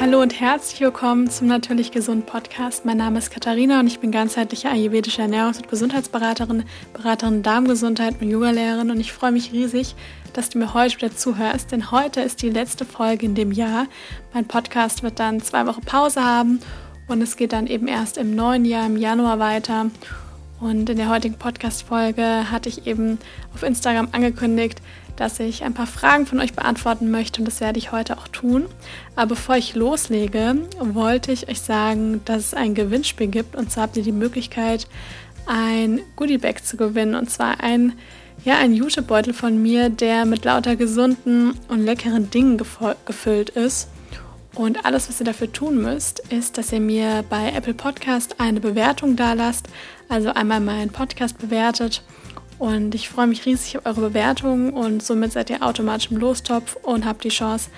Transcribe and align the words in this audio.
Hallo 0.00 0.22
und 0.22 0.40
herzlich 0.40 0.80
willkommen 0.80 1.28
zum 1.28 1.46
Natürlich 1.46 1.92
Gesund 1.92 2.24
Podcast. 2.24 2.86
Mein 2.86 2.96
Name 2.96 3.18
ist 3.18 3.30
Katharina 3.30 3.80
und 3.80 3.86
ich 3.86 4.00
bin 4.00 4.10
ganzheitliche 4.10 4.70
ayurvedische 4.70 5.20
Ernährungs- 5.20 5.58
und 5.58 5.68
Gesundheitsberaterin, 5.68 6.64
Beraterin 6.94 7.42
Darmgesundheit 7.42 8.14
und 8.18 8.30
Yogalehrerin 8.30 8.90
und 8.90 8.98
ich 8.98 9.12
freue 9.12 9.32
mich 9.32 9.52
riesig, 9.52 9.94
dass 10.32 10.48
du 10.48 10.56
mir 10.56 10.72
heute 10.72 10.96
wieder 10.96 11.14
zuhörst, 11.14 11.70
denn 11.70 11.90
heute 11.90 12.22
ist 12.22 12.40
die 12.40 12.48
letzte 12.48 12.86
Folge 12.86 13.26
in 13.26 13.34
dem 13.34 13.52
Jahr. 13.52 13.88
Mein 14.32 14.46
Podcast 14.46 15.02
wird 15.02 15.20
dann 15.20 15.42
zwei 15.42 15.66
Wochen 15.66 15.82
Pause 15.82 16.24
haben 16.24 16.60
und 17.06 17.20
es 17.20 17.36
geht 17.36 17.52
dann 17.52 17.66
eben 17.66 17.86
erst 17.86 18.16
im 18.16 18.34
neuen 18.34 18.64
Jahr, 18.64 18.86
im 18.86 18.96
Januar 18.96 19.38
weiter. 19.38 19.90
Und 20.60 20.90
in 20.90 20.96
der 20.98 21.08
heutigen 21.08 21.36
Podcast-Folge 21.36 22.50
hatte 22.50 22.68
ich 22.68 22.86
eben 22.86 23.18
auf 23.54 23.62
Instagram 23.62 24.08
angekündigt, 24.12 24.82
dass 25.16 25.40
ich 25.40 25.64
ein 25.64 25.74
paar 25.74 25.86
Fragen 25.86 26.26
von 26.26 26.38
euch 26.38 26.52
beantworten 26.52 27.10
möchte 27.10 27.40
und 27.40 27.46
das 27.46 27.60
werde 27.60 27.78
ich 27.78 27.92
heute 27.92 28.18
auch 28.18 28.28
tun. 28.28 28.66
Aber 29.16 29.30
bevor 29.30 29.56
ich 29.56 29.74
loslege, 29.74 30.56
wollte 30.78 31.32
ich 31.32 31.48
euch 31.48 31.60
sagen, 31.60 32.20
dass 32.26 32.38
es 32.38 32.54
ein 32.54 32.74
Gewinnspiel 32.74 33.28
gibt 33.28 33.56
und 33.56 33.70
zwar 33.70 33.84
habt 33.84 33.96
ihr 33.96 34.02
die 34.02 34.12
Möglichkeit, 34.12 34.86
ein 35.46 36.00
Goodiebag 36.16 36.62
zu 36.62 36.76
gewinnen 36.76 37.14
und 37.14 37.30
zwar 37.30 37.60
ein 37.60 37.94
ja, 38.44 38.56
ein 38.56 38.72
Jutebeutel 38.72 39.34
von 39.34 39.60
mir, 39.60 39.90
der 39.90 40.24
mit 40.24 40.46
lauter 40.46 40.74
gesunden 40.76 41.52
und 41.68 41.84
leckeren 41.84 42.30
Dingen 42.30 42.58
gefüllt 43.04 43.50
ist. 43.50 43.88
Und 44.54 44.84
alles, 44.84 45.08
was 45.08 45.20
ihr 45.20 45.26
dafür 45.26 45.52
tun 45.52 45.80
müsst, 45.80 46.20
ist, 46.30 46.58
dass 46.58 46.72
ihr 46.72 46.80
mir 46.80 47.24
bei 47.28 47.52
Apple 47.52 47.74
Podcast 47.74 48.40
eine 48.40 48.60
Bewertung 48.60 49.14
da 49.14 49.34
lasst. 49.34 49.68
Also 50.10 50.30
einmal 50.30 50.58
meinen 50.58 50.90
Podcast 50.90 51.38
bewertet 51.38 52.02
und 52.58 52.96
ich 52.96 53.08
freue 53.08 53.28
mich 53.28 53.46
riesig 53.46 53.78
auf 53.78 53.86
eure 53.86 54.08
Bewertungen 54.08 54.72
und 54.72 55.04
somit 55.04 55.30
seid 55.30 55.50
ihr 55.50 55.62
automatisch 55.62 56.10
im 56.10 56.16
Lostopf 56.16 56.76
und 56.82 57.06
habt 57.06 57.22
die 57.22 57.28
Chance, 57.28 57.70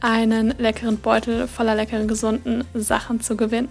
einen 0.00 0.54
leckeren 0.56 0.98
Beutel 0.98 1.48
voller 1.48 1.74
leckeren, 1.74 2.06
gesunden 2.06 2.64
Sachen 2.74 3.20
zu 3.20 3.36
gewinnen. 3.36 3.68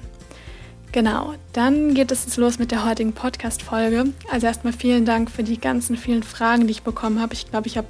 Genau, 0.91 1.35
dann 1.53 1.93
geht 1.93 2.11
es 2.11 2.25
jetzt 2.25 2.35
los 2.35 2.59
mit 2.59 2.71
der 2.71 2.85
heutigen 2.85 3.13
Podcast-Folge. 3.13 4.07
Also 4.29 4.47
erstmal 4.47 4.73
vielen 4.73 5.05
Dank 5.05 5.31
für 5.31 5.43
die 5.43 5.59
ganzen 5.59 5.95
vielen 5.95 6.23
Fragen, 6.23 6.67
die 6.67 6.71
ich 6.71 6.83
bekommen 6.83 7.21
habe. 7.21 7.33
Ich 7.33 7.49
glaube, 7.49 7.67
ich 7.67 7.77
habe 7.77 7.87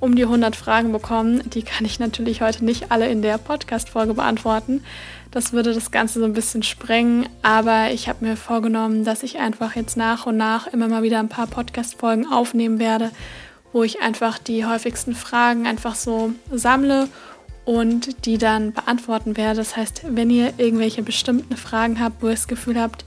um 0.00 0.14
die 0.14 0.24
100 0.24 0.56
Fragen 0.56 0.92
bekommen. 0.92 1.42
Die 1.50 1.62
kann 1.62 1.86
ich 1.86 1.98
natürlich 1.98 2.42
heute 2.42 2.64
nicht 2.64 2.90
alle 2.90 3.08
in 3.08 3.22
der 3.22 3.38
Podcast-Folge 3.38 4.14
beantworten. 4.14 4.82
Das 5.30 5.52
würde 5.52 5.74
das 5.74 5.90
Ganze 5.90 6.20
so 6.20 6.24
ein 6.24 6.32
bisschen 6.32 6.62
sprengen, 6.62 7.28
aber 7.42 7.90
ich 7.90 8.08
habe 8.08 8.24
mir 8.24 8.36
vorgenommen, 8.36 9.04
dass 9.04 9.22
ich 9.22 9.38
einfach 9.38 9.76
jetzt 9.76 9.96
nach 9.96 10.26
und 10.26 10.36
nach 10.36 10.66
immer 10.66 10.88
mal 10.88 11.02
wieder 11.02 11.18
ein 11.18 11.28
paar 11.28 11.46
Podcast-Folgen 11.46 12.26
aufnehmen 12.32 12.78
werde, 12.78 13.10
wo 13.72 13.82
ich 13.82 14.00
einfach 14.00 14.38
die 14.38 14.64
häufigsten 14.64 15.14
Fragen 15.14 15.66
einfach 15.66 15.94
so 15.94 16.32
sammle 16.50 17.08
und 17.66 18.24
die 18.24 18.38
dann 18.38 18.72
beantworten 18.72 19.36
werde. 19.36 19.56
Das 19.58 19.76
heißt, 19.76 20.02
wenn 20.08 20.30
ihr 20.30 20.54
irgendwelche 20.56 21.02
bestimmten 21.02 21.56
Fragen 21.56 22.00
habt, 22.00 22.22
wo 22.22 22.28
ihr 22.28 22.34
das 22.34 22.48
Gefühl 22.48 22.80
habt, 22.80 23.04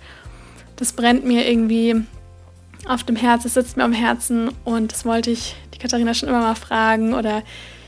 das 0.76 0.94
brennt 0.94 1.26
mir 1.26 1.50
irgendwie 1.50 1.96
auf 2.88 3.04
dem 3.04 3.16
Herzen, 3.16 3.48
es 3.48 3.54
sitzt 3.56 3.78
mir 3.78 3.84
am 3.84 3.94
Herzen 3.94 4.52
und 4.66 4.92
das 4.92 5.06
wollte 5.06 5.32
ich 5.32 5.56
die 5.80 5.84
Katharina 5.84 6.14
schon 6.14 6.30
immer 6.30 6.42
mal 6.42 6.56
fragen 6.56 7.14
oder 7.14 7.44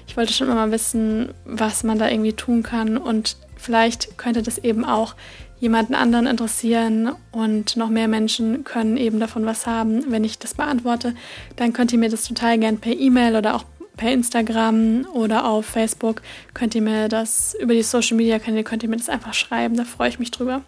ich 0.08 0.18
wollte 0.18 0.34
schon 0.34 0.48
immer 0.48 0.56
mal 0.56 0.72
wissen, 0.72 1.30
was 1.46 1.84
man 1.84 2.00
da 2.00 2.10
irgendwie 2.10 2.34
tun 2.34 2.64
kann. 2.64 2.98
Und 2.98 3.38
vielleicht 3.56 4.18
könnte 4.18 4.42
das 4.42 4.58
eben 4.58 4.84
auch 4.84 5.16
jemanden 5.60 5.94
anderen 5.94 6.26
interessieren 6.26 7.12
und 7.32 7.78
noch 7.78 7.90
mehr 7.90 8.08
Menschen 8.08 8.64
können 8.64 8.98
eben 8.98 9.20
davon 9.20 9.46
was 9.46 9.68
haben, 9.68 10.12
wenn 10.12 10.24
ich 10.24 10.40
das 10.40 10.56
beantworte, 10.56 11.14
dann 11.56 11.72
könnt 11.72 11.94
ihr 11.94 12.00
mir 12.00 12.10
das 12.10 12.24
total 12.24 12.58
gern 12.58 12.80
per 12.80 12.94
E-Mail 12.94 13.36
oder 13.36 13.56
auch 13.56 13.64
per 13.96 14.12
Instagram 14.12 15.06
oder 15.14 15.46
auf 15.46 15.68
Facebook 15.68 16.24
könnt 16.56 16.74
ihr 16.74 16.82
mir 16.82 17.10
das 17.10 17.56
über 17.62 17.76
die 17.76 17.84
Social 17.84 18.18
Media 18.18 18.40
Kanäle 18.40 18.64
könnt 18.64 18.82
ihr 18.82 18.90
mir 18.90 18.98
das 18.98 19.10
einfach 19.10 19.36
schreiben, 19.36 19.78
da 19.78 19.84
freue 19.84 20.10
ich 20.10 20.18
mich 20.18 20.32
drüber. 20.32 20.64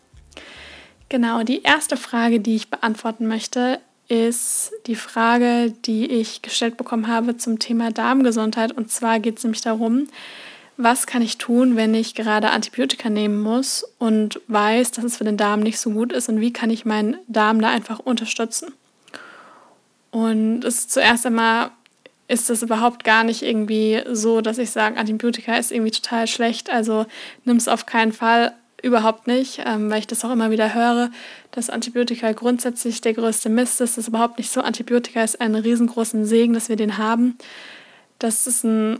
Genau, 1.10 1.42
die 1.42 1.64
erste 1.64 1.98
Frage, 1.98 2.40
die 2.40 2.56
ich 2.56 2.70
beantworten 2.70 3.28
möchte, 3.28 3.80
ist 4.14 4.72
die 4.86 4.96
Frage, 4.96 5.74
die 5.86 6.06
ich 6.06 6.44
gestellt 6.44 6.78
bekommen 6.78 7.08
habe 7.08 7.36
zum 7.36 7.58
Thema 7.58 7.90
Darmgesundheit. 7.90 8.72
Und 8.72 8.92
zwar 8.92 9.20
geht 9.20 9.40
es 9.40 9.44
nämlich 9.44 9.62
darum, 9.62 10.08
was 10.78 11.08
kann 11.08 11.24
ich 11.24 11.40
tun, 11.40 11.76
wenn 11.76 11.96
ich 11.96 12.14
gerade 12.14 12.52
Antibiotika 12.52 13.10
nehmen 13.10 13.42
muss 13.42 13.84
und 13.98 14.40
weiß, 14.48 14.92
dass 14.92 15.04
es 15.04 15.18
für 15.18 15.24
den 15.24 15.38
Darm 15.38 15.62
nicht 15.62 15.80
so 15.80 15.90
gut 15.90 16.14
ist 16.14 16.30
und 16.30 16.40
wie 16.40 16.54
kann 16.54 16.70
ich 16.70 16.86
meinen 16.86 17.18
Darm 17.28 17.60
da 17.60 17.70
einfach 17.70 17.98
unterstützen. 17.98 18.72
Und 20.12 20.64
es 20.64 20.88
zuerst 20.88 21.26
einmal 21.26 21.72
ist 22.28 22.52
es 22.52 22.62
überhaupt 22.62 23.04
gar 23.04 23.24
nicht 23.24 23.42
irgendwie 23.42 24.04
so, 24.12 24.42
dass 24.42 24.60
ich 24.60 24.70
sage, 24.70 24.98
Antibiotika 24.98 25.56
ist 25.56 25.72
irgendwie 25.72 25.92
total 25.92 26.28
schlecht, 26.28 26.70
also 26.70 27.08
nimm 27.46 27.58
es 27.58 27.68
auf 27.68 27.88
keinen 27.88 28.14
Fall 28.14 28.54
überhaupt 28.84 29.28
nicht, 29.28 29.62
ähm, 29.66 29.90
weil 29.90 30.00
ich 30.00 30.08
das 30.08 30.24
auch 30.24 30.32
immer 30.32 30.52
wieder 30.52 30.76
höre, 30.76 31.10
dass 31.52 31.70
Antibiotika 31.70 32.34
grundsätzlich 32.34 33.02
der 33.02 33.14
größte 33.14 33.50
Mist 33.50 33.82
ist. 33.82 33.98
Das 33.98 33.98
ist 33.98 34.10
überhaupt 34.10 34.38
nicht 34.38 34.52
so. 34.52 34.62
Antibiotika 34.62 35.24
ist 35.24 35.42
ein 35.42 35.56
riesengroßen 35.56 36.26
Segen, 36.26 36.54
dass 36.54 36.70
wir 36.70 36.76
den 36.76 36.98
haben. 36.98 37.38
Das 38.20 38.46
ist 38.46 38.64
ein, 38.64 39.00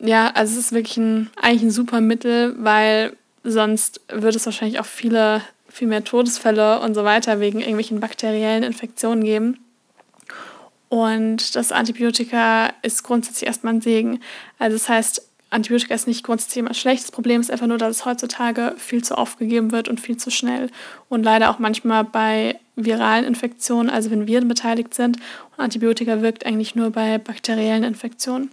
ja, 0.00 0.30
also 0.34 0.52
es 0.52 0.66
ist 0.66 0.72
wirklich 0.72 0.96
ein, 0.96 1.30
eigentlich 1.40 1.62
ein 1.62 1.70
super 1.70 2.00
Mittel, 2.00 2.56
weil 2.58 3.16
sonst 3.44 4.00
würde 4.08 4.36
es 4.36 4.46
wahrscheinlich 4.46 4.80
auch 4.80 4.86
viele, 4.86 5.42
viel 5.68 5.86
mehr 5.88 6.02
Todesfälle 6.02 6.80
und 6.80 6.94
so 6.94 7.04
weiter 7.04 7.38
wegen 7.38 7.60
irgendwelchen 7.60 8.00
bakteriellen 8.00 8.64
Infektionen 8.64 9.22
geben. 9.22 9.58
Und 10.88 11.54
das 11.54 11.70
Antibiotika 11.70 12.72
ist 12.82 13.04
grundsätzlich 13.04 13.46
erstmal 13.46 13.74
ein 13.74 13.80
Segen. 13.80 14.20
Also 14.58 14.76
das 14.76 14.88
heißt, 14.88 15.28
Antibiotika 15.54 15.94
ist 15.94 16.08
nicht 16.08 16.24
grundsätzlich 16.24 16.58
immer 16.58 16.74
schlecht. 16.74 17.04
Das 17.04 17.12
Problem 17.12 17.40
ist 17.40 17.50
einfach 17.50 17.68
nur, 17.68 17.78
dass 17.78 17.96
es 17.96 18.04
heutzutage 18.04 18.74
viel 18.76 19.04
zu 19.04 19.16
oft 19.16 19.38
gegeben 19.38 19.70
wird 19.70 19.88
und 19.88 20.00
viel 20.00 20.16
zu 20.16 20.30
schnell. 20.30 20.68
Und 21.08 21.22
leider 21.22 21.48
auch 21.48 21.60
manchmal 21.60 22.02
bei 22.02 22.58
viralen 22.74 23.24
Infektionen, 23.24 23.88
also 23.88 24.10
wenn 24.10 24.26
Viren 24.26 24.48
beteiligt 24.48 24.94
sind. 24.94 25.18
Und 25.56 25.62
Antibiotika 25.62 26.22
wirkt 26.22 26.44
eigentlich 26.44 26.74
nur 26.74 26.90
bei 26.90 27.18
bakteriellen 27.18 27.84
Infektionen. 27.84 28.50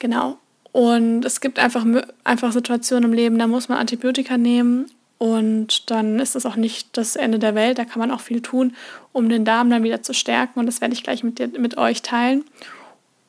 Genau. 0.00 0.38
Und 0.72 1.24
es 1.24 1.40
gibt 1.40 1.60
einfach, 1.60 1.86
einfach 2.24 2.52
Situationen 2.52 3.10
im 3.10 3.16
Leben, 3.16 3.38
da 3.38 3.46
muss 3.46 3.68
man 3.68 3.78
Antibiotika 3.78 4.36
nehmen. 4.36 4.90
Und 5.18 5.90
dann 5.90 6.18
ist 6.18 6.34
das 6.34 6.44
auch 6.44 6.56
nicht 6.56 6.96
das 6.98 7.16
Ende 7.16 7.38
der 7.38 7.54
Welt. 7.54 7.78
Da 7.78 7.84
kann 7.84 8.00
man 8.00 8.10
auch 8.10 8.20
viel 8.20 8.42
tun, 8.42 8.74
um 9.12 9.28
den 9.28 9.44
Darm 9.44 9.70
dann 9.70 9.84
wieder 9.84 10.02
zu 10.02 10.12
stärken. 10.12 10.58
Und 10.58 10.66
das 10.66 10.80
werde 10.80 10.92
ich 10.92 11.04
gleich 11.04 11.22
mit, 11.22 11.38
dir, 11.38 11.48
mit 11.56 11.78
euch 11.78 12.02
teilen. 12.02 12.44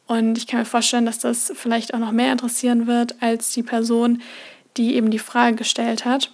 Und 0.07 0.37
ich 0.37 0.47
kann 0.47 0.59
mir 0.59 0.65
vorstellen, 0.65 1.05
dass 1.05 1.19
das 1.19 1.51
vielleicht 1.55 1.93
auch 1.93 1.99
noch 1.99 2.11
mehr 2.11 2.31
interessieren 2.31 2.87
wird 2.87 3.21
als 3.21 3.51
die 3.51 3.63
Person, 3.63 4.21
die 4.77 4.95
eben 4.95 5.11
die 5.11 5.19
Frage 5.19 5.57
gestellt 5.57 6.05
hat. 6.05 6.31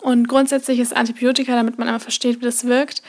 Und 0.00 0.28
grundsätzlich 0.28 0.80
ist 0.80 0.94
Antibiotika, 0.94 1.54
damit 1.54 1.78
man 1.78 1.88
einmal 1.88 2.00
versteht, 2.00 2.40
wie 2.40 2.44
das 2.44 2.66
wirkt, 2.66 3.02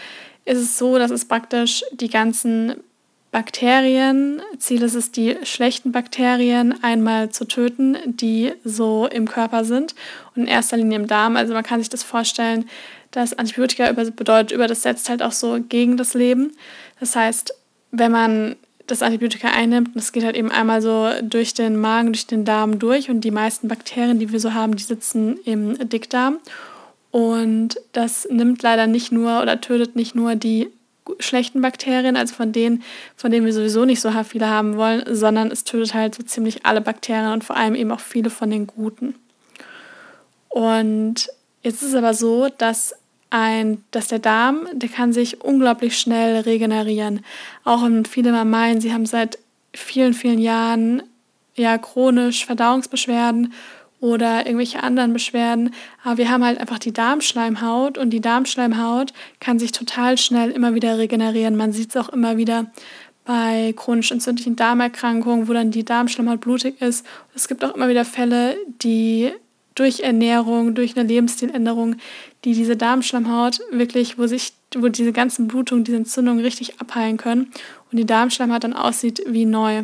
ist 0.46 0.60
es 0.60 0.78
so, 0.78 0.98
dass 0.98 1.12
es 1.12 1.26
praktisch 1.26 1.84
die 1.92 2.10
ganzen 2.10 2.76
Bakterien, 3.32 4.42
Ziel 4.60 4.82
ist 4.82 4.96
es, 4.96 5.12
die 5.12 5.36
schlechten 5.44 5.92
Bakterien 5.92 6.82
einmal 6.84 7.32
zu 7.32 7.44
töten, 7.44 7.98
die 8.06 8.54
so 8.64 9.08
im 9.08 9.28
Körper 9.28 9.66
sind 9.66 9.94
und 10.34 10.44
in 10.44 10.48
erster 10.48 10.78
Linie 10.78 11.00
im 11.00 11.08
Darm. 11.08 11.36
Also 11.36 11.54
man 11.54 11.64
kann 11.64 11.82
sich 11.82 11.90
das 11.90 12.02
vorstellen, 12.02 12.70
dass 13.12 13.34
Antibiotika 13.34 13.92
bedeutet, 13.92 14.54
über 14.54 14.68
das 14.68 14.84
setzt 14.84 15.10
halt 15.10 15.22
auch 15.22 15.34
so 15.34 15.60
gegen 15.68 15.98
das 15.98 16.14
Leben. 16.14 16.54
Das 17.02 17.18
heißt, 17.18 17.54
wenn 17.92 18.14
man 18.14 18.56
das 18.88 19.02
Antibiotika 19.02 19.50
einnimmt. 19.50 19.90
Und 19.90 19.98
es 19.98 20.12
geht 20.12 20.24
halt 20.24 20.36
eben 20.36 20.52
einmal 20.52 20.82
so 20.82 21.10
durch 21.22 21.54
den 21.54 21.78
Magen, 21.78 22.14
durch 22.14 22.28
den 22.28 22.46
Darm 22.46 22.80
durch. 22.80 23.10
Und 23.10 23.22
die 23.22 23.32
meisten 23.32 23.68
Bakterien, 23.68 24.20
die 24.20 24.32
wir 24.32 24.40
so 24.40 24.54
haben, 24.54 24.76
die 24.76 24.84
sitzen 24.84 25.38
im 25.46 25.90
Dickdarm. 25.90 26.40
Und 27.12 27.80
das 27.94 28.28
nimmt 28.30 28.62
leider 28.62 28.88
nicht 28.88 29.12
nur 29.12 29.42
oder 29.42 29.62
tötet 29.62 29.96
nicht 29.96 30.16
nur 30.16 30.36
die 30.36 30.70
schlechten 31.20 31.62
Bakterien, 31.62 32.18
also 32.18 32.34
von 32.34 32.52
denen, 32.52 32.84
von 33.16 33.32
denen 33.32 33.46
wir 33.46 33.54
sowieso 33.54 33.86
nicht 33.86 34.02
so 34.02 34.12
viele 34.24 34.50
haben 34.50 34.76
wollen, 34.76 35.04
sondern 35.16 35.52
es 35.52 35.64
tötet 35.64 35.94
halt 35.94 36.16
so 36.16 36.24
ziemlich 36.24 36.66
alle 36.66 36.82
Bakterien 36.82 37.32
und 37.32 37.44
vor 37.44 37.56
allem 37.56 37.76
eben 37.76 37.92
auch 37.92 38.00
viele 38.00 38.30
von 38.30 38.50
den 38.50 38.68
guten. 38.68 39.16
Und 40.50 41.30
jetzt 41.64 41.82
ist 41.84 41.90
es 41.90 41.96
aber 41.96 42.14
so, 42.14 42.50
dass 42.58 42.96
ein, 43.36 43.84
dass 43.92 44.08
der 44.08 44.20
Darm, 44.20 44.68
der 44.74 44.88
kann 44.88 45.12
sich 45.12 45.42
unglaublich 45.44 46.00
schnell 46.00 46.40
regenerieren. 46.42 47.20
Auch 47.66 47.84
wenn 47.84 48.06
viele 48.06 48.32
mal 48.32 48.46
meinen, 48.46 48.80
sie 48.80 48.94
haben 48.94 49.06
seit 49.06 49.38
vielen, 49.74 50.14
vielen 50.14 50.40
Jahren 50.40 51.04
ja 51.56 51.78
chronisch 51.78 52.46
Verdauungsbeschwerden 52.46 53.54
oder 54.00 54.46
irgendwelche 54.46 54.82
anderen 54.82 55.12
Beschwerden. 55.12 55.74
Aber 56.04 56.18
wir 56.18 56.30
haben 56.30 56.46
halt 56.46 56.60
einfach 56.60 56.80
die 56.80 56.94
Darmschleimhaut 56.94 57.98
und 57.98 58.12
die 58.12 58.22
Darmschleimhaut 58.22 59.12
kann 59.42 59.60
sich 59.60 59.74
total 59.74 60.18
schnell 60.18 60.52
immer 60.52 60.74
wieder 60.74 60.98
regenerieren. 60.98 61.58
Man 61.58 61.74
sieht 61.74 61.90
es 61.90 61.98
auch 61.98 62.10
immer 62.10 62.38
wieder 62.38 62.68
bei 63.26 63.74
chronisch 63.76 64.12
entzündlichen 64.12 64.56
Darmerkrankungen, 64.56 65.50
wo 65.50 65.54
dann 65.54 65.72
die 65.72 65.84
Darmschleimhaut 65.84 66.40
blutig 66.40 66.82
ist. 66.82 67.06
Es 67.34 67.50
gibt 67.50 67.66
auch 67.66 67.76
immer 67.76 67.90
wieder 67.90 68.06
Fälle, 68.06 68.56
die 68.82 69.34
durch 69.76 70.00
Ernährung, 70.00 70.74
durch 70.74 70.98
eine 70.98 71.08
Lebensstiländerung, 71.08 71.98
die 72.44 72.54
diese 72.54 72.78
Darmschleimhaut 72.78 73.60
wirklich, 73.72 74.18
wo 74.18 74.26
sich, 74.26 74.54
wo 74.76 74.88
diese 74.88 75.12
ganzen 75.12 75.48
Blutungen, 75.48 75.84
diese 75.84 75.98
Entzündungen 75.98 76.44
richtig 76.44 76.80
abheilen 76.80 77.18
können 77.18 77.52
und 77.92 77.98
die 77.98 78.06
Darmschleimhaut 78.06 78.64
dann 78.64 78.74
aussieht 78.74 79.22
wie 79.28 79.46
neu. 79.46 79.84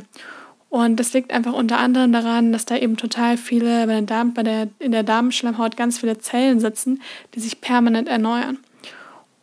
Und 0.70 1.02
das 1.02 1.12
liegt 1.12 1.34
einfach 1.34 1.52
unter 1.52 1.80
anderem 1.80 2.14
daran, 2.14 2.54
dass 2.54 2.64
da 2.64 2.78
eben 2.78 2.96
total 2.96 3.36
viele 3.36 3.88
bei, 3.88 4.00
Darm, 4.02 4.34
bei 4.34 4.42
der, 4.42 4.70
in 4.80 4.94
der 4.94 5.04
Darmschleimhaut 5.04 5.76
ganz 5.76 6.00
viele 6.00 6.18
Zellen 6.20 6.62
sitzen, 6.62 7.02
die 7.36 7.42
sich 7.42 7.60
permanent 7.60 8.08
erneuern. 8.08 8.58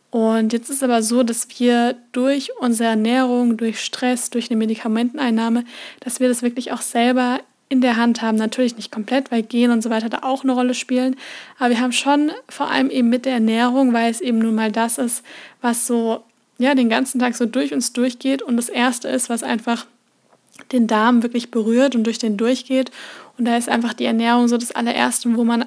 Und 0.09 0.53
jetzt 0.53 0.71
ist 0.71 0.83
aber 0.83 1.03
so, 1.03 1.21
dass 1.21 1.47
wir 1.59 1.95
durch 2.13 2.49
unsere 2.59 2.89
Ernährung, 2.89 3.57
durch 3.57 3.79
Stress, 3.79 4.31
durch 4.31 4.49
eine 4.49 4.57
Medikamenteneinnahme, 4.57 5.65
dass 5.99 6.19
wir 6.19 6.27
das 6.27 6.41
wirklich 6.41 6.71
auch 6.71 6.81
selber 6.81 7.41
in 7.69 7.81
der 7.81 7.95
Hand 7.95 8.21
haben. 8.21 8.37
Natürlich 8.37 8.75
nicht 8.75 8.91
komplett, 8.91 9.31
weil 9.31 9.43
Gen 9.43 9.71
und 9.71 9.81
so 9.81 9.89
weiter 9.89 10.09
da 10.09 10.19
auch 10.23 10.43
eine 10.43 10.51
Rolle 10.51 10.73
spielen. 10.73 11.15
Aber 11.57 11.69
wir 11.69 11.79
haben 11.79 11.91
schon 11.91 12.31
vor 12.49 12.69
allem 12.69 12.89
eben 12.89 13.09
mit 13.09 13.25
der 13.25 13.33
Ernährung, 13.33 13.93
weil 13.93 14.11
es 14.11 14.21
eben 14.21 14.39
nun 14.39 14.55
mal 14.55 14.71
das 14.71 14.97
ist, 14.97 15.23
was 15.61 15.87
so 15.87 16.23
ja 16.57 16.75
den 16.75 16.89
ganzen 16.89 17.19
Tag 17.19 17.35
so 17.35 17.45
durch 17.45 17.73
uns 17.73 17.93
durchgeht 17.93 18.41
und 18.41 18.57
das 18.57 18.69
erste 18.69 19.07
ist, 19.07 19.29
was 19.29 19.43
einfach 19.43 19.85
den 20.71 20.87
Darm 20.87 21.23
wirklich 21.23 21.51
berührt 21.51 21.95
und 21.95 22.03
durch 22.03 22.17
den 22.17 22.37
durchgeht. 22.37 22.91
Und 23.37 23.45
da 23.45 23.55
ist 23.55 23.69
einfach 23.69 23.93
die 23.93 24.05
Ernährung 24.05 24.47
so 24.47 24.57
das 24.57 24.71
allererste, 24.71 25.37
wo 25.37 25.45
man 25.45 25.65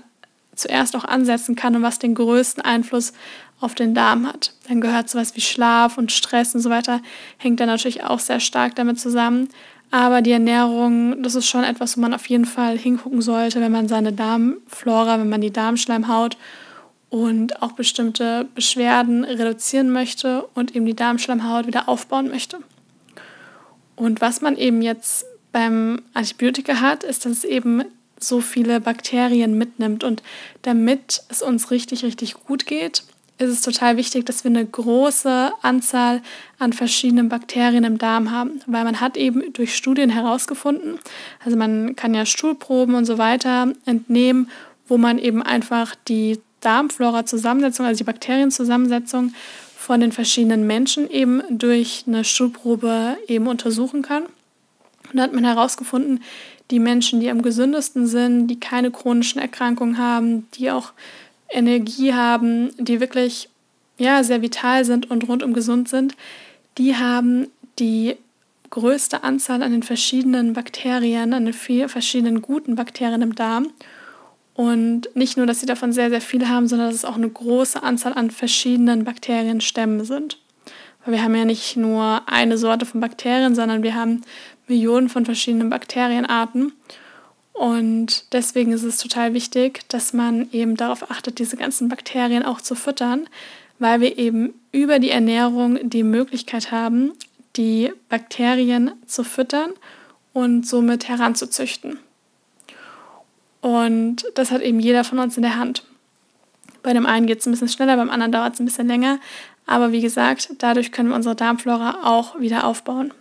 zuerst 0.54 0.94
auch 0.96 1.04
ansetzen 1.04 1.56
kann 1.56 1.74
und 1.74 1.82
was 1.82 1.98
den 1.98 2.14
größten 2.14 2.62
Einfluss 2.62 3.14
auf 3.60 3.74
den 3.74 3.94
Darm 3.94 4.26
hat. 4.26 4.52
Dann 4.68 4.80
gehört 4.80 5.08
sowas 5.08 5.34
wie 5.34 5.40
Schlaf 5.40 5.96
und 5.96 6.12
Stress 6.12 6.54
und 6.54 6.60
so 6.60 6.68
weiter, 6.68 7.00
hängt 7.38 7.60
dann 7.60 7.68
natürlich 7.68 8.04
auch 8.04 8.18
sehr 8.18 8.40
stark 8.40 8.74
damit 8.74 9.00
zusammen. 9.00 9.48
Aber 9.92 10.22
die 10.22 10.32
Ernährung, 10.32 11.22
das 11.22 11.34
ist 11.34 11.46
schon 11.46 11.64
etwas, 11.64 11.98
wo 11.98 12.00
man 12.00 12.14
auf 12.14 12.24
jeden 12.26 12.46
Fall 12.46 12.78
hingucken 12.78 13.20
sollte, 13.20 13.60
wenn 13.60 13.70
man 13.70 13.88
seine 13.88 14.14
Darmflora, 14.14 15.20
wenn 15.20 15.28
man 15.28 15.42
die 15.42 15.52
Darmschleimhaut 15.52 16.38
und 17.10 17.60
auch 17.60 17.72
bestimmte 17.72 18.46
Beschwerden 18.54 19.22
reduzieren 19.22 19.90
möchte 19.90 20.44
und 20.54 20.74
eben 20.74 20.86
die 20.86 20.96
Darmschleimhaut 20.96 21.66
wieder 21.66 21.90
aufbauen 21.90 22.28
möchte. 22.28 22.60
Und 23.94 24.22
was 24.22 24.40
man 24.40 24.56
eben 24.56 24.80
jetzt 24.80 25.26
beim 25.52 26.00
Antibiotika 26.14 26.80
hat, 26.80 27.04
ist, 27.04 27.26
dass 27.26 27.32
es 27.32 27.44
eben 27.44 27.84
so 28.18 28.40
viele 28.40 28.80
Bakterien 28.80 29.58
mitnimmt. 29.58 30.04
Und 30.04 30.22
damit 30.62 31.22
es 31.28 31.42
uns 31.42 31.70
richtig, 31.70 32.02
richtig 32.02 32.32
gut 32.32 32.64
geht, 32.64 33.04
ist 33.42 33.50
es 33.50 33.60
total 33.60 33.96
wichtig, 33.96 34.26
dass 34.26 34.44
wir 34.44 34.50
eine 34.50 34.64
große 34.64 35.52
Anzahl 35.62 36.22
an 36.58 36.72
verschiedenen 36.72 37.28
Bakterien 37.28 37.84
im 37.84 37.98
Darm 37.98 38.30
haben, 38.30 38.60
weil 38.66 38.84
man 38.84 39.00
hat 39.00 39.16
eben 39.16 39.52
durch 39.52 39.74
Studien 39.74 40.10
herausgefunden, 40.10 40.98
also 41.44 41.56
man 41.56 41.96
kann 41.96 42.14
ja 42.14 42.26
Stuhlproben 42.26 42.94
und 42.94 43.04
so 43.04 43.18
weiter 43.18 43.72
entnehmen, 43.86 44.50
wo 44.88 44.98
man 44.98 45.18
eben 45.18 45.42
einfach 45.42 45.94
die 46.08 46.40
Darmflora-Zusammensetzung, 46.60 47.86
also 47.86 47.98
die 47.98 48.04
Bakterienzusammensetzung 48.04 49.34
von 49.76 50.00
den 50.00 50.12
verschiedenen 50.12 50.66
Menschen 50.66 51.10
eben 51.10 51.42
durch 51.50 52.04
eine 52.06 52.24
Stuhlprobe 52.24 53.16
eben 53.26 53.48
untersuchen 53.48 54.02
kann. 54.02 54.24
Und 54.24 55.18
da 55.18 55.22
hat 55.22 55.32
man 55.32 55.44
herausgefunden, 55.44 56.22
die 56.70 56.78
Menschen, 56.78 57.20
die 57.20 57.30
am 57.30 57.42
gesündesten 57.42 58.06
sind, 58.06 58.46
die 58.46 58.58
keine 58.58 58.90
chronischen 58.90 59.40
Erkrankungen 59.40 59.98
haben, 59.98 60.46
die 60.54 60.70
auch 60.70 60.92
Energie 61.52 62.14
haben, 62.14 62.70
die 62.78 63.00
wirklich 63.00 63.48
ja, 63.98 64.24
sehr 64.24 64.42
vital 64.42 64.84
sind 64.84 65.10
und 65.10 65.28
rundum 65.28 65.52
gesund 65.52 65.88
sind, 65.88 66.16
die 66.78 66.96
haben 66.96 67.48
die 67.78 68.16
größte 68.70 69.22
Anzahl 69.22 69.62
an 69.62 69.72
den 69.72 69.82
verschiedenen 69.82 70.54
Bakterien, 70.54 71.34
an 71.34 71.44
den 71.44 71.54
vier 71.54 71.88
verschiedenen 71.88 72.42
guten 72.42 72.74
Bakterien 72.74 73.22
im 73.22 73.34
Darm. 73.34 73.68
Und 74.54 75.08
nicht 75.14 75.36
nur, 75.36 75.46
dass 75.46 75.60
sie 75.60 75.66
davon 75.66 75.92
sehr, 75.92 76.10
sehr 76.10 76.20
viele 76.20 76.48
haben, 76.48 76.68
sondern 76.68 76.88
dass 76.88 76.96
es 76.96 77.04
auch 77.04 77.16
eine 77.16 77.28
große 77.28 77.82
Anzahl 77.82 78.14
an 78.14 78.30
verschiedenen 78.30 79.04
Bakterienstämmen 79.04 80.04
sind. 80.04 80.38
Weil 81.04 81.14
wir 81.14 81.22
haben 81.22 81.34
ja 81.34 81.44
nicht 81.44 81.76
nur 81.76 82.22
eine 82.26 82.58
Sorte 82.58 82.86
von 82.86 83.00
Bakterien, 83.00 83.54
sondern 83.54 83.82
wir 83.82 83.94
haben 83.94 84.22
Millionen 84.68 85.08
von 85.08 85.24
verschiedenen 85.24 85.70
Bakterienarten. 85.70 86.72
Und 87.52 88.32
deswegen 88.32 88.72
ist 88.72 88.82
es 88.82 88.98
total 88.98 89.34
wichtig, 89.34 89.80
dass 89.88 90.12
man 90.12 90.50
eben 90.52 90.76
darauf 90.76 91.10
achtet, 91.10 91.38
diese 91.38 91.56
ganzen 91.56 91.88
Bakterien 91.88 92.44
auch 92.44 92.60
zu 92.60 92.74
füttern, 92.74 93.28
weil 93.78 94.00
wir 94.00 94.18
eben 94.18 94.54
über 94.72 94.98
die 94.98 95.10
Ernährung 95.10 95.78
die 95.88 96.02
Möglichkeit 96.02 96.70
haben, 96.70 97.12
die 97.56 97.92
Bakterien 98.08 98.92
zu 99.06 99.24
füttern 99.24 99.72
und 100.32 100.66
somit 100.66 101.08
heranzuzüchten. 101.08 101.98
Und 103.60 104.24
das 104.34 104.50
hat 104.50 104.62
eben 104.62 104.80
jeder 104.80 105.04
von 105.04 105.18
uns 105.18 105.36
in 105.36 105.42
der 105.42 105.56
Hand. 105.56 105.84
Bei 106.82 106.92
dem 106.92 107.06
einen 107.06 107.26
geht 107.26 107.40
es 107.40 107.46
ein 107.46 107.52
bisschen 107.52 107.68
schneller, 107.68 107.96
beim 107.96 108.10
anderen 108.10 108.32
dauert 108.32 108.54
es 108.54 108.60
ein 108.60 108.64
bisschen 108.64 108.88
länger. 108.88 109.20
Aber 109.66 109.92
wie 109.92 110.00
gesagt, 110.00 110.50
dadurch 110.58 110.90
können 110.90 111.10
wir 111.10 111.16
unsere 111.16 111.36
Darmflora 111.36 112.00
auch 112.04 112.40
wieder 112.40 112.64
aufbauen. 112.64 113.14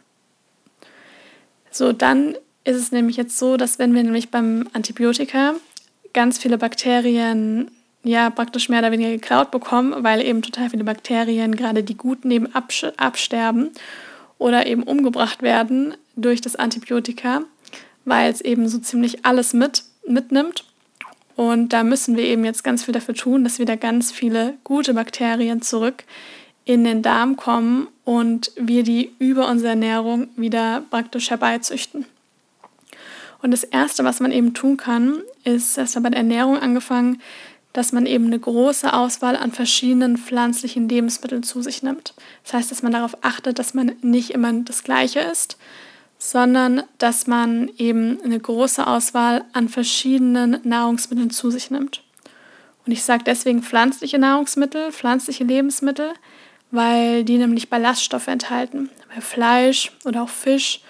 So, 1.70 1.94
dann 1.94 2.36
ist 2.64 2.78
es 2.78 2.92
nämlich 2.92 3.18
jetzt 3.18 3.38
so, 3.38 3.58
dass 3.58 3.80
wenn 3.80 3.94
wir 3.94 4.04
nämlich 4.04 4.30
beim 4.30 4.68
Antibiotika 4.74 5.56
ganz 6.14 6.38
viele 6.38 6.58
Bakterien 6.58 7.72
ja 8.04 8.30
praktisch 8.30 8.70
mehr 8.70 8.80
oder 8.80 8.92
weniger 8.92 9.12
geklaut 9.12 9.52
bekommen, 9.52 10.04
weil 10.04 10.22
eben 10.22 10.42
total 10.42 10.70
viele 10.70 10.84
Bakterien, 10.84 11.56
gerade 11.56 11.84
die 11.84 11.98
guten, 11.98 12.32
eben 12.32 12.48
absterben 12.54 13.72
oder 14.38 14.66
eben 14.66 14.84
umgebracht 14.84 15.42
werden 15.42 15.96
durch 16.16 16.42
das 16.42 16.56
Antibiotika, 16.56 17.42
weil 18.06 18.32
es 18.32 18.42
eben 18.42 18.68
so 18.68 18.80
ziemlich 18.80 19.26
alles 19.26 19.54
mit, 19.54 19.84
mitnimmt. 20.08 20.66
Und 21.36 21.70
da 21.70 21.84
müssen 21.84 22.18
wir 22.18 22.24
eben 22.24 22.44
jetzt 22.44 22.64
ganz 22.64 22.84
viel 22.84 22.94
dafür 22.94 23.16
tun, 23.16 23.44
dass 23.44 23.60
wieder 23.60 23.78
ganz 23.78 24.12
viele 24.12 24.56
gute 24.64 24.94
Bakterien 24.94 25.62
zurück 25.62 26.04
in 26.66 26.84
den 26.84 27.02
Darm 27.02 27.38
kommen 27.38 27.88
und 28.04 28.52
wir 28.56 28.84
die 28.84 29.12
über 29.20 29.48
unsere 29.48 29.70
Ernährung 29.70 30.28
wieder 30.36 30.84
praktisch 30.90 31.30
herbeizüchten. 31.30 32.06
Und 33.42 33.52
das 33.52 33.64
Erste, 33.64 34.04
was 34.04 34.20
man 34.20 34.32
eben 34.32 34.54
tun 34.54 34.78
kann, 34.78 35.22
ist 35.44 35.78
erst 35.78 36.02
bei 36.02 36.10
der 36.10 36.18
Ernährung 36.18 36.58
angefangen, 36.58 37.22
dass 37.74 37.94
man 37.94 38.06
eben 38.06 38.26
eine 38.26 38.40
große 38.40 38.94
Auswahl 38.94 39.36
an 39.38 39.52
verschiedenen 39.52 40.18
pflanzlichen 40.18 40.90
Lebensmitteln 40.90 41.44
zu 41.44 41.62
sich 41.62 41.84
nimmt. 41.84 42.14
Das 42.44 42.54
heißt, 42.54 42.72
dass 42.72 42.84
man 42.84 42.92
darauf 42.92 43.18
achtet, 43.22 43.60
dass 43.60 43.74
man 43.74 43.94
nicht 44.02 44.32
immer 44.32 44.52
das 44.54 44.84
Gleiche 44.84 45.22
isst, 45.22 45.58
sondern 46.18 46.84
dass 46.98 47.28
man 47.28 47.72
eben 47.78 48.20
eine 48.24 48.40
große 48.40 48.86
Auswahl 48.86 49.44
an 49.54 49.70
verschiedenen 49.70 50.60
Nahrungsmitteln 50.64 51.32
zu 51.32 51.50
sich 51.50 51.72
nimmt. 51.72 52.04
Und 52.86 52.92
ich 52.92 53.04
sage 53.04 53.24
deswegen 53.26 53.64
pflanzliche 53.64 54.20
Nahrungsmittel, 54.20 54.92
pflanzliche 54.92 55.44
Lebensmittel, 55.44 56.14
weil 56.72 57.24
die 57.24 57.38
nämlich 57.38 57.70
Ballaststoffe 57.70 58.28
enthalten. 58.28 58.90
Bei 59.14 59.22
Fleisch 59.22 59.92
oder 60.06 60.24
auch 60.24 60.30
Fisch 60.30 60.82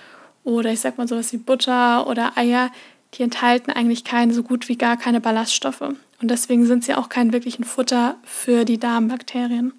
oder 0.43 0.71
ich 0.71 0.79
sag 0.79 0.97
mal 0.97 1.07
sowas 1.07 1.31
wie 1.33 1.37
Butter 1.37 2.07
oder 2.07 2.37
Eier, 2.37 2.71
die 3.13 3.23
enthalten 3.23 3.71
eigentlich 3.71 4.03
keine, 4.03 4.33
so 4.33 4.43
gut 4.43 4.69
wie 4.69 4.77
gar 4.77 4.97
keine 4.97 5.21
Ballaststoffe. 5.21 5.81
Und 5.81 6.31
deswegen 6.31 6.65
sind 6.65 6.83
sie 6.83 6.95
auch 6.95 7.09
kein 7.09 7.33
wirklichen 7.33 7.63
Futter 7.63 8.15
für 8.23 8.65
die 8.65 8.77
Darmbakterien. 8.77 9.73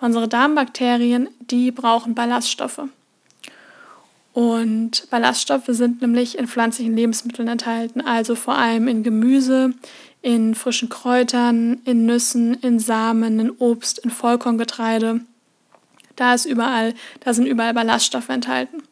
Unsere 0.00 0.28
Darmbakterien, 0.28 1.28
die 1.40 1.70
brauchen 1.70 2.14
Ballaststoffe. 2.14 2.82
Und 4.32 5.08
Ballaststoffe 5.10 5.68
sind 5.68 6.02
nämlich 6.02 6.38
in 6.38 6.46
pflanzlichen 6.46 6.94
Lebensmitteln 6.94 7.48
enthalten, 7.48 8.02
also 8.02 8.34
vor 8.34 8.56
allem 8.56 8.86
in 8.86 9.02
Gemüse, 9.02 9.72
in 10.20 10.54
frischen 10.54 10.90
Kräutern, 10.90 11.80
in 11.84 12.04
Nüssen, 12.04 12.54
in 12.54 12.78
Samen, 12.78 13.40
in 13.40 13.50
Obst, 13.50 13.98
in 13.98 14.10
Vollkorngetreide. 14.10 15.20
Da 16.16 16.34
ist 16.34 16.44
überall, 16.44 16.94
da 17.20 17.32
sind 17.32 17.46
überall 17.46 17.72
Ballaststoffe 17.72 18.28
enthalten. 18.28 18.82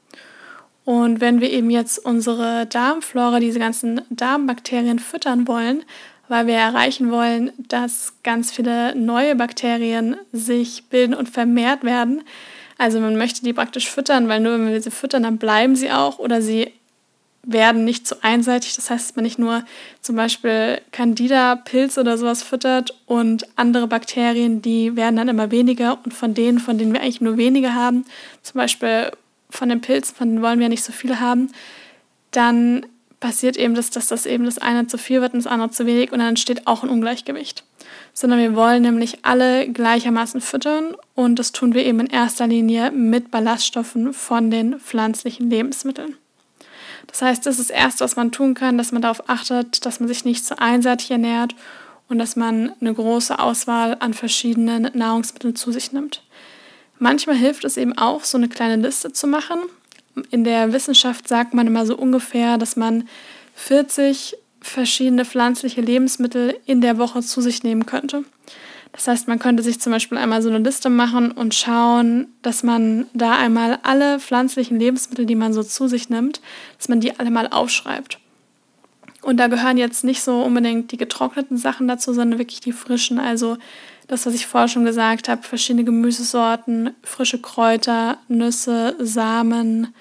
Und 0.85 1.21
wenn 1.21 1.41
wir 1.41 1.51
eben 1.51 1.71
jetzt 1.71 1.99
unsere 1.99 2.67
Darmflora, 2.67 3.41
diese 3.41 3.59
ganzen 3.59 4.03
Darmbakterien 4.11 4.99
füttern 4.99 5.49
wollen, 5.49 5.83
weil 6.29 6.47
wir 6.47 6.55
erreichen 6.55 7.11
wollen, 7.11 7.53
dass 7.69 8.15
ganz 8.23 8.51
viele 8.51 8.95
neue 8.95 9.37
Bakterien 9.37 10.17
sich 10.33 10.85
bilden 10.85 11.15
und 11.15 11.29
vermehrt 11.29 11.85
werden. 11.85 12.23
Also 12.79 13.01
man 13.01 13.17
möchte 13.17 13.43
die 13.43 13.53
praktisch 13.53 13.89
füttern, 13.89 14.29
weil 14.29 14.41
nur 14.41 14.55
wenn 14.55 14.69
wir 14.69 14.81
sie 14.81 14.91
füttern, 14.91 15.23
dann 15.23 15.39
bleiben 15.39 15.77
sie 15.77 15.91
auch 15.91 16.19
oder 16.19 16.43
sie 16.43 16.73
werden 17.47 17.85
nicht 17.85 18.07
zu 18.07 18.23
einseitig. 18.23 18.75
Das 18.77 18.91
heißt, 18.91 19.11
dass 19.11 19.17
man 19.17 19.25
nicht 19.25 19.39
nur 19.39 19.65
zum 20.01 20.17
Beispiel 20.17 20.81
Candida, 20.93 21.57
Pilz 21.57 21.99
oder 21.99 22.17
sowas 22.17 22.43
füttert 22.43 22.95
und 23.07 23.47
andere 23.57 23.87
Bakterien, 23.87 24.63
die 24.63 24.97
werden 24.97 25.17
dann 25.17 25.29
immer 25.29 25.51
weniger 25.51 25.99
und 26.05 26.15
von 26.15 26.35
denen, 26.35 26.59
von 26.59 26.79
denen 26.79 26.93
wir 26.93 27.01
eigentlich 27.01 27.21
nur 27.21 27.37
wenige 27.37 27.75
haben, 27.75 28.07
zum 28.43 28.59
Beispiel 28.59 29.11
von 29.57 29.69
den 29.69 29.81
Pilzen, 29.81 30.15
von 30.17 30.29
denen 30.29 30.43
wollen 30.43 30.61
wir 30.61 30.69
nicht 30.69 30.85
so 30.85 30.93
viele 30.93 31.21
haben, 31.21 31.51
dann 32.31 32.87
passiert 33.21 33.57
eben 33.57 33.75
das, 33.75 33.91
dass 33.91 34.09
das 34.09 34.27
eben 34.27 34.45
das 34.45 34.59
eine 34.59 34.87
zu 34.87 34.99
viel 34.99 35.21
wird 35.21 35.33
und 35.33 35.45
das 35.45 35.51
andere 35.51 35.71
zu 35.71 35.87
wenig 35.87 36.13
und 36.13 36.19
dann 36.19 36.29
entsteht 36.29 36.67
auch 36.67 36.83
ein 36.83 36.91
Ungleichgewicht. 36.91 37.65
Sondern 38.13 38.39
wir 38.39 38.55
wollen 38.55 38.83
nämlich 38.83 39.25
alle 39.25 39.69
gleichermaßen 39.69 40.41
füttern 40.41 40.95
und 41.15 41.39
das 41.39 41.53
tun 41.53 41.75
wir 41.75 41.85
eben 41.85 42.01
in 42.01 42.07
erster 42.07 42.47
Linie 42.47 42.91
mit 42.91 43.31
Ballaststoffen 43.31 44.13
von 44.13 44.51
den 44.51 44.79
pflanzlichen 44.79 45.49
Lebensmitteln. 45.49 46.17
Das 47.07 47.23
heißt, 47.23 47.47
das 47.47 47.59
ist 47.59 47.71
das 47.71 47.77
Erste, 47.77 48.05
was 48.05 48.17
man 48.17 48.33
tun 48.33 48.55
kann, 48.55 48.79
dass 48.79 48.93
man 48.93 49.03
darauf 49.03 49.29
achtet, 49.29 49.87
dass 49.87 50.01
man 50.01 50.09
sich 50.09 50.25
nicht 50.25 50.45
zu 50.45 50.59
einseitig 50.59 51.11
ernährt 51.11 51.55
und 52.09 52.19
dass 52.19 52.37
man 52.37 52.73
eine 52.81 52.93
große 52.93 53.39
Auswahl 53.39 53.97
an 54.01 54.15
verschiedenen 54.15 54.91
Nahrungsmitteln 54.95 55.57
zu 55.57 55.73
sich 55.73 55.93
nimmt. 55.93 56.24
Manchmal 57.05 57.37
hilft 57.37 57.67
es 57.67 57.77
eben 57.77 57.99
auch, 57.99 58.25
so 58.25 58.39
eine 58.39 58.49
kleine 58.49 58.83
Liste 58.83 59.13
zu 59.13 59.27
machen. 59.27 59.59
in 60.31 60.43
der 60.43 60.73
Wissenschaft 60.73 61.29
sagt 61.29 61.53
man 61.53 61.67
immer 61.67 61.85
so 61.85 61.99
ungefähr, 61.99 62.57
dass 62.57 62.77
man 62.77 63.07
40 63.57 64.39
verschiedene 64.63 65.27
pflanzliche 65.27 65.83
Lebensmittel 65.83 66.59
in 66.65 66.81
der 66.81 66.97
Woche 66.97 67.21
zu 67.21 67.43
sich 67.43 67.63
nehmen 67.63 67.85
könnte. 67.85 68.25
Das 68.93 69.07
heißt, 69.07 69.29
man 69.29 69.39
könnte 69.39 69.63
sich 69.63 69.81
zum 69.81 69.93
Beispiel 69.93 70.17
einmal 70.17 70.41
so 70.41 70.49
eine 70.49 70.61
Liste 70.61 70.89
machen 70.89 71.31
und 71.31 71.55
schauen, 71.55 72.29
dass 72.41 72.63
man 72.63 73.05
da 73.13 73.37
einmal 73.37 73.81
alle 73.83 74.19
pflanzlichen 74.19 74.79
Lebensmittel, 74.79 75.27
die 75.27 75.35
man 75.35 75.53
so 75.53 75.63
zu 75.63 75.89
sich 75.89 76.09
nimmt, 76.09 76.41
dass 76.79 76.89
man 76.89 77.01
die 77.01 77.19
alle 77.19 77.31
mal 77.31 77.49
aufschreibt. 77.49 78.19
Und 79.21 79.37
da 79.37 79.49
gehören 79.49 79.77
jetzt 79.77 80.05
nicht 80.05 80.23
so 80.23 80.41
unbedingt 80.41 80.91
die 80.91 80.97
getrockneten 80.97 81.59
Sachen 81.59 81.87
dazu, 81.87 82.15
sondern 82.15 82.39
wirklich 82.39 82.61
die 82.61 82.73
frischen. 82.73 83.19
Also 83.19 83.59
das, 84.09 84.27
was 84.27 84.35
ich 84.35 84.47
vorher 84.47 84.69
schon 84.69 84.85
gesagt 84.85 85.29
habe, 85.29 85.43
verschiedene 85.43 85.85
Gemüsesorten, 85.85 86.91
frische 87.03 87.41
Kräuter, 87.41 88.19
Nüsse, 88.29 88.97
Samen. 88.99 89.95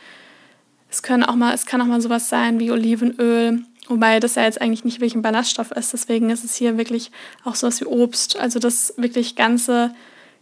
Es, 0.90 1.02
können 1.02 1.24
auch 1.24 1.36
mal, 1.36 1.54
es 1.54 1.66
kann 1.66 1.82
auch 1.82 1.86
mal 1.86 2.02
sowas 2.02 2.30
sein 2.30 2.60
wie 2.60 2.72
Olivenöl, 2.72 3.64
Wobei 3.88 4.20
das 4.20 4.36
ja 4.36 4.44
jetzt 4.44 4.62
eigentlich 4.62 4.86
nicht 4.86 5.00
wirklich 5.00 5.16
ein 5.16 5.22
Ballaststoff 5.22 5.72
ist. 5.72 5.94
Deswegen 5.94 6.30
ist 6.30 6.44
es 6.44 6.56
hier 6.56 6.78
wirklich 6.78 7.12
auch 7.44 7.56
sowas 7.56 7.82
wie 7.82 7.86
Obst. 7.86 8.38
Also 8.38 8.60
das 8.60 8.94
wirklich 8.98 9.36
ganze, 9.36 9.94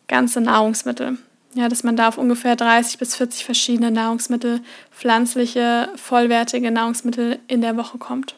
ganze 0.07 0.41
Nahrungsmittel. 0.41 1.17
Ja, 1.53 1.67
dass 1.67 1.83
man 1.83 1.97
da 1.97 2.07
auf 2.07 2.17
ungefähr 2.17 2.55
30 2.55 2.97
bis 2.97 3.15
40 3.15 3.43
verschiedene 3.43 3.91
Nahrungsmittel, 3.91 4.61
pflanzliche, 4.91 5.89
vollwertige 5.95 6.71
Nahrungsmittel 6.71 7.39
in 7.47 7.61
der 7.61 7.75
Woche 7.75 7.97
kommt. 7.97 8.35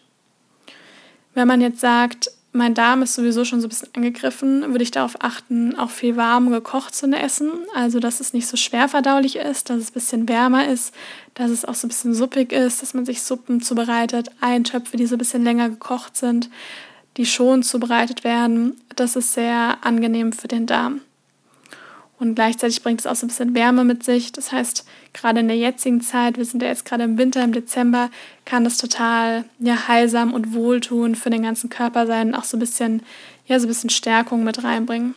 Wenn 1.35 1.47
man 1.47 1.61
jetzt 1.61 1.79
sagt, 1.79 2.31
mein 2.53 2.75
Darm 2.75 3.01
ist 3.01 3.15
sowieso 3.15 3.45
schon 3.45 3.61
so 3.61 3.67
ein 3.67 3.69
bisschen 3.69 3.89
angegriffen, 3.95 4.61
würde 4.69 4.83
ich 4.83 4.91
darauf 4.91 5.15
achten, 5.19 5.77
auch 5.77 5.89
viel 5.89 6.15
warm 6.15 6.51
gekocht 6.51 6.93
zu 6.93 7.07
essen. 7.07 7.51
Also, 7.75 7.99
dass 7.99 8.19
es 8.19 8.33
nicht 8.33 8.47
so 8.47 8.57
schwer 8.57 8.87
verdaulich 8.87 9.37
ist, 9.37 9.69
dass 9.69 9.79
es 9.79 9.89
ein 9.89 9.93
bisschen 9.93 10.29
wärmer 10.29 10.67
ist, 10.67 10.93
dass 11.33 11.49
es 11.49 11.65
auch 11.65 11.73
so 11.73 11.87
ein 11.87 11.89
bisschen 11.89 12.13
suppig 12.13 12.51
ist, 12.51 12.81
dass 12.81 12.93
man 12.93 13.05
sich 13.05 13.23
Suppen 13.23 13.61
zubereitet, 13.61 14.29
Eintöpfe, 14.39 14.97
die 14.97 15.07
so 15.07 15.15
ein 15.15 15.17
bisschen 15.17 15.43
länger 15.43 15.69
gekocht 15.69 16.15
sind, 16.15 16.49
die 17.17 17.25
schon 17.25 17.63
zubereitet 17.63 18.23
werden. 18.23 18.79
Das 18.95 19.15
ist 19.15 19.33
sehr 19.33 19.77
angenehm 19.81 20.31
für 20.31 20.47
den 20.47 20.67
Darm. 20.67 21.01
Und 22.23 22.35
gleichzeitig 22.35 22.81
bringt 22.81 23.01
es 23.01 23.05
auch 23.05 23.15
so 23.15 23.25
ein 23.25 23.27
bisschen 23.27 23.53
Wärme 23.53 23.83
mit 23.83 24.05
sich. 24.05 24.31
Das 24.31 24.53
heißt, 24.53 24.85
gerade 25.11 25.41
in 25.41 25.49
der 25.49 25.57
jetzigen 25.57 25.99
Zeit, 25.99 26.37
wir 26.37 26.45
sind 26.45 26.63
ja 26.63 26.69
jetzt 26.69 26.85
gerade 26.85 27.03
im 27.03 27.17
Winter, 27.17 27.43
im 27.43 27.51
Dezember, 27.51 28.09
kann 28.45 28.63
das 28.63 28.77
total 28.77 29.43
ja, 29.59 29.89
heilsam 29.89 30.33
und 30.33 30.53
wohltuend 30.53 31.17
für 31.17 31.29
den 31.29 31.43
ganzen 31.43 31.69
Körper 31.69 32.07
sein 32.07 32.29
und 32.29 32.35
auch 32.35 32.45
so 32.45 32.55
ein 32.55 32.61
bisschen, 32.61 33.01
ja, 33.45 33.59
so 33.59 33.65
ein 33.65 33.67
bisschen 33.67 33.89
Stärkung 33.89 34.45
mit 34.45 34.63
reinbringen. 34.63 35.15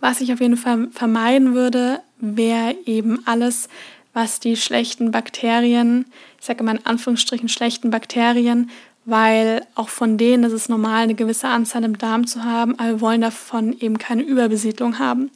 Was 0.00 0.20
ich 0.20 0.34
auf 0.34 0.40
jeden 0.42 0.58
Fall 0.58 0.88
vermeiden 0.92 1.54
würde, 1.54 2.00
wäre 2.18 2.76
eben 2.84 3.26
alles, 3.26 3.70
was 4.12 4.38
die 4.38 4.56
schlechten 4.56 5.12
Bakterien, 5.12 6.04
ich 6.38 6.44
sage 6.44 6.60
immer 6.60 6.72
in 6.72 6.84
Anführungsstrichen 6.84 7.48
schlechten 7.48 7.88
Bakterien, 7.90 8.68
weil 9.06 9.64
auch 9.74 9.88
von 9.88 10.18
denen 10.18 10.44
ist 10.44 10.52
es 10.52 10.68
normal, 10.68 11.04
eine 11.04 11.14
gewisse 11.14 11.48
Anzahl 11.48 11.84
im 11.84 11.96
Darm 11.96 12.26
zu 12.26 12.44
haben, 12.44 12.78
aber 12.78 12.88
wir 12.90 13.00
wollen 13.00 13.22
davon 13.22 13.72
eben 13.80 13.96
keine 13.96 14.20
Überbesiedlung 14.20 14.98
haben. 14.98 15.30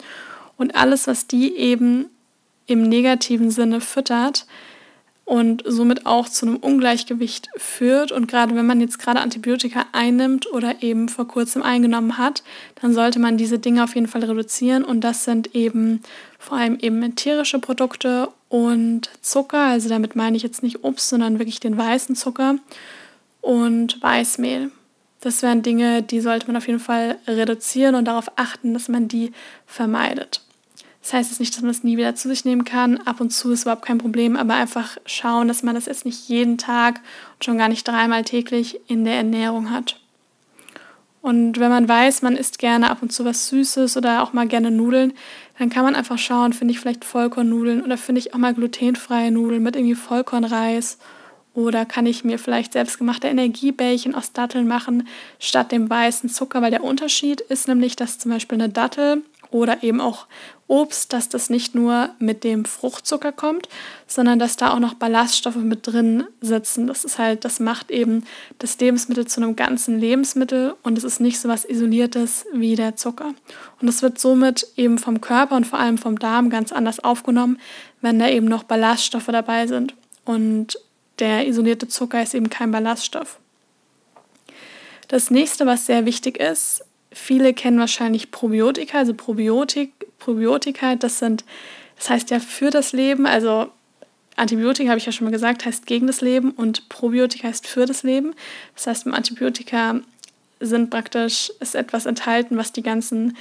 Und 0.61 0.75
alles, 0.75 1.07
was 1.07 1.27
die 1.27 1.57
eben 1.57 2.11
im 2.67 2.83
negativen 2.83 3.51
Sinne 3.51 3.81
füttert 3.81 4.47
und 5.25 5.63
somit 5.65 6.05
auch 6.05 6.29
zu 6.29 6.45
einem 6.45 6.57
Ungleichgewicht 6.57 7.49
führt. 7.57 8.13
Und 8.13 8.29
gerade 8.29 8.55
wenn 8.55 8.67
man 8.67 8.83
jetzt 8.83 8.99
gerade 8.99 9.21
Antibiotika 9.21 9.87
einnimmt 9.93 10.53
oder 10.53 10.83
eben 10.83 11.09
vor 11.09 11.27
kurzem 11.27 11.63
eingenommen 11.63 12.19
hat, 12.19 12.43
dann 12.83 12.93
sollte 12.93 13.21
man 13.21 13.39
diese 13.39 13.59
Dinge 13.59 13.85
auf 13.85 13.95
jeden 13.95 14.07
Fall 14.07 14.23
reduzieren. 14.23 14.85
Und 14.85 15.01
das 15.01 15.25
sind 15.25 15.55
eben 15.55 16.03
vor 16.39 16.59
allem 16.59 16.79
eben 16.79 17.15
tierische 17.15 17.59
Produkte 17.59 18.29
und 18.51 19.09
Zucker. 19.23 19.63
Also 19.63 19.89
damit 19.89 20.15
meine 20.15 20.37
ich 20.37 20.43
jetzt 20.43 20.63
nicht 20.63 20.85
Obst, 20.85 21.09
sondern 21.09 21.39
wirklich 21.39 21.61
den 21.61 21.79
weißen 21.79 22.17
Zucker 22.17 22.57
und 23.41 24.03
Weißmehl. 24.03 24.71
Das 25.23 25.41
wären 25.41 25.63
Dinge, 25.63 26.03
die 26.03 26.21
sollte 26.21 26.49
man 26.49 26.57
auf 26.57 26.67
jeden 26.67 26.81
Fall 26.81 27.17
reduzieren 27.27 27.95
und 27.95 28.05
darauf 28.05 28.31
achten, 28.37 28.75
dass 28.75 28.89
man 28.89 29.09
die 29.09 29.33
vermeidet. 29.65 30.43
Das 31.03 31.15
heißt 31.15 31.31
jetzt 31.31 31.41
nicht, 31.41 31.55
dass 31.55 31.63
man 31.63 31.71
es 31.71 31.83
nie 31.83 31.97
wieder 31.97 32.15
zu 32.15 32.29
sich 32.29 32.45
nehmen 32.45 32.65
kann. 32.65 32.99
Ab 32.99 33.21
und 33.21 33.31
zu 33.31 33.51
ist 33.51 33.63
überhaupt 33.63 33.85
kein 33.85 33.99
Problem, 33.99 34.37
aber 34.37 34.55
einfach 34.55 34.99
schauen, 35.07 35.49
dass 35.49 35.63
man 35.63 35.75
das 35.75 35.87
jetzt 35.87 36.05
nicht 36.05 36.29
jeden 36.29 36.59
Tag 36.59 37.01
und 37.35 37.45
schon 37.45 37.59
gar 37.59 37.69
nicht 37.69 37.89
dreimal 37.89 38.23
täglich 38.25 38.81
in 38.87 39.05
der 39.05 39.15
Ernährung 39.15 39.71
hat. 39.71 39.97
Und 41.23 41.59
wenn 41.59 41.71
man 41.71 41.89
weiß, 41.89 42.23
man 42.23 42.37
isst 42.37 42.59
gerne 42.59 42.91
ab 42.91 43.03
und 43.03 43.13
zu 43.13 43.25
was 43.25 43.49
Süßes 43.49 43.97
oder 43.97 44.23
auch 44.23 44.33
mal 44.33 44.47
gerne 44.47 44.71
Nudeln, 44.71 45.13
dann 45.59 45.69
kann 45.69 45.85
man 45.85 45.95
einfach 45.95 46.17
schauen, 46.17 46.55
finde 46.55 46.73
ich 46.73 46.81
vielleicht 46.81 47.05
Vollkornnudeln 47.05 47.83
oder 47.83 47.99
finde 47.99 48.21
ich 48.21 48.33
auch 48.33 48.39
mal 48.39 48.55
glutenfreie 48.55 49.31
Nudeln 49.31 49.63
mit 49.63 49.77
irgendwie 49.77 49.95
Vollkornreis 49.95 50.99
oder 51.53 51.85
kann 51.85 52.07
ich 52.07 52.25
mir 52.25 52.39
vielleicht 52.39 52.73
selbstgemachte 52.73 53.29
Energiebällchen 53.29 54.15
aus 54.15 54.33
Datteln 54.33 54.67
machen 54.67 55.07
statt 55.39 55.73
dem 55.73 55.91
weißen 55.91 56.31
Zucker, 56.31 56.63
weil 56.63 56.71
der 56.71 56.85
Unterschied 56.85 57.41
ist 57.43 57.69
nämlich, 57.69 57.97
dass 57.97 58.19
zum 58.19 58.31
Beispiel 58.31 58.57
eine 58.57 58.71
Dattel 58.71 59.23
oder 59.51 59.83
eben 59.83 60.01
auch 60.01 60.27
Obst, 60.71 61.13
dass 61.13 61.29
das 61.29 61.51
nicht 61.51 61.75
nur 61.75 62.11
mit 62.21 62.45
dem 62.45 62.65
Fruchtzucker 62.65 63.33
kommt, 63.33 63.69
sondern 64.07 64.39
dass 64.39 64.57
da 64.57 64.73
auch 64.73 64.79
noch 64.79 64.95
Ballaststoffe 64.95 65.57
mit 65.57 65.89
drin 65.89 66.25
sitzen. 66.41 66.87
Das 66.87 67.05
ist 67.05 67.19
halt, 67.19 67.45
das 67.45 67.59
macht 67.59 67.91
eben 67.91 68.25
das 68.61 68.79
Lebensmittel 68.79 69.27
zu 69.27 69.43
einem 69.43 69.57
ganzen 69.57 69.99
Lebensmittel 69.99 70.77
und 70.85 70.97
es 70.97 71.03
ist 71.03 71.21
nicht 71.21 71.41
so 71.41 71.49
was 71.49 71.65
Isoliertes 71.65 72.47
wie 72.53 72.77
der 72.77 72.95
Zucker. 72.95 73.35
Und 73.81 73.89
es 73.89 74.01
wird 74.01 74.21
somit 74.21 74.69
eben 74.77 74.99
vom 74.99 75.21
Körper 75.21 75.57
und 75.57 75.67
vor 75.67 75.81
allem 75.81 75.99
vom 75.99 76.19
Darm 76.21 76.51
ganz 76.51 76.71
anders 76.71 77.01
aufgenommen, 77.01 77.59
wenn 78.01 78.21
da 78.21 78.29
eben 78.29 78.47
noch 78.47 78.63
Ballaststoffe 78.63 79.27
dabei 79.27 79.67
sind. 79.67 79.95
Und 80.25 80.79
der 81.19 81.49
isolierte 81.49 81.89
Zucker 81.89 82.23
ist 82.23 82.35
eben 82.35 82.49
kein 82.49 82.71
Ballaststoff. 82.71 83.41
Das 85.09 85.33
nächste, 85.33 85.67
was 85.67 85.87
sehr 85.87 86.07
wichtig 86.07 86.39
ist, 86.39 86.85
viele 87.13 87.55
kennen 87.55 87.79
wahrscheinlich 87.79 88.31
Probiotika, 88.31 88.99
also 88.99 89.15
Probiotik, 89.15 89.93
Probiotika, 90.19 90.97
das 90.97 91.19
sind, 91.19 91.45
das 91.97 92.11
heißt 92.11 92.31
ja 92.31 92.41
für 92.41 92.71
das 92.71 92.93
Leben, 92.93 93.27
also 93.27 93.71
Antibiotika, 94.37 94.89
habe 94.89 94.99
ich 94.99 95.07
ja 95.07 95.13
schon 95.13 95.27
mal 95.27 95.33
gesagt, 95.33 95.67
heißt 95.67 95.87
gegen 95.87 96.07
das 96.07 96.21
Leben 96.21 96.53
und 96.53 96.89
Probiotika 96.89 97.49
heißt 97.49 97.67
für 97.67 97.85
das 97.85 98.03
Leben. 98.03 98.35
Das 98.75 98.87
heißt, 98.87 99.07
im 99.07 99.15
Antibiotika 99.15 100.01
sind 100.61 100.91
praktisch, 100.91 101.53
ist 101.61 101.75
etwas 101.75 102.07
enthalten, 102.07 102.57
was 102.57 102.73
die 102.73 102.83
ganzen 102.83 103.37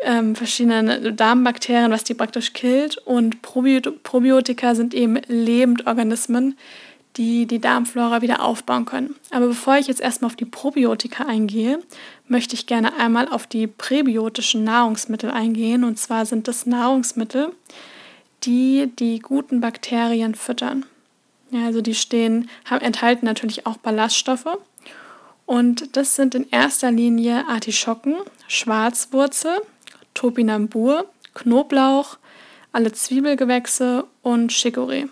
ähm, 0.00 0.34
verschiedenen 0.34 1.16
Darmbakterien, 1.16 1.90
was 1.90 2.04
die 2.04 2.14
praktisch 2.14 2.52
killt. 2.52 2.98
Und 2.98 3.40
Probiotika 3.42 4.74
sind 4.74 4.94
eben 4.94 5.16
Lebendorganismen, 5.26 6.58
die 7.16 7.46
die 7.46 7.60
Darmflora 7.60 8.22
wieder 8.22 8.42
aufbauen 8.42 8.84
können. 8.84 9.14
Aber 9.30 9.48
bevor 9.48 9.76
ich 9.76 9.86
jetzt 9.86 10.00
erstmal 10.00 10.30
auf 10.30 10.36
die 10.36 10.44
Probiotika 10.44 11.24
eingehe, 11.24 11.78
möchte 12.28 12.54
ich 12.54 12.66
gerne 12.66 12.96
einmal 12.98 13.28
auf 13.28 13.46
die 13.46 13.66
präbiotischen 13.66 14.64
Nahrungsmittel 14.64 15.30
eingehen. 15.30 15.84
Und 15.84 15.98
zwar 15.98 16.26
sind 16.26 16.48
das 16.48 16.66
Nahrungsmittel, 16.66 17.52
die 18.44 18.90
die 18.98 19.20
guten 19.20 19.60
Bakterien 19.60 20.34
füttern. 20.34 20.84
Ja, 21.50 21.66
also 21.66 21.80
die 21.80 21.94
stehen, 21.94 22.50
haben, 22.64 22.84
enthalten 22.84 23.24
natürlich 23.24 23.66
auch 23.66 23.76
Ballaststoffe. 23.76 24.58
Und 25.46 25.96
das 25.96 26.16
sind 26.16 26.34
in 26.34 26.48
erster 26.50 26.90
Linie 26.90 27.46
Artischocken, 27.48 28.16
Schwarzwurzel, 28.48 29.62
Topinambur, 30.12 31.06
Knoblauch, 31.34 32.18
alle 32.72 32.92
Zwiebelgewächse 32.92 34.04
und 34.22 34.50
Chicorée. 34.50 35.08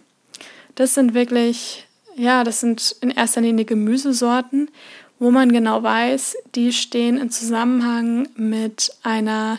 Das 0.74 0.94
sind 0.94 1.14
wirklich 1.14 1.86
ja, 2.16 2.44
das 2.44 2.60
sind 2.60 2.96
in 3.00 3.10
erster 3.10 3.40
Linie 3.40 3.64
Gemüsesorten, 3.64 4.70
wo 5.18 5.30
man 5.30 5.52
genau 5.52 5.82
weiß, 5.82 6.36
die 6.54 6.72
stehen 6.72 7.16
in 7.18 7.30
Zusammenhang 7.30 8.28
mit 8.36 8.92
einer, 9.02 9.58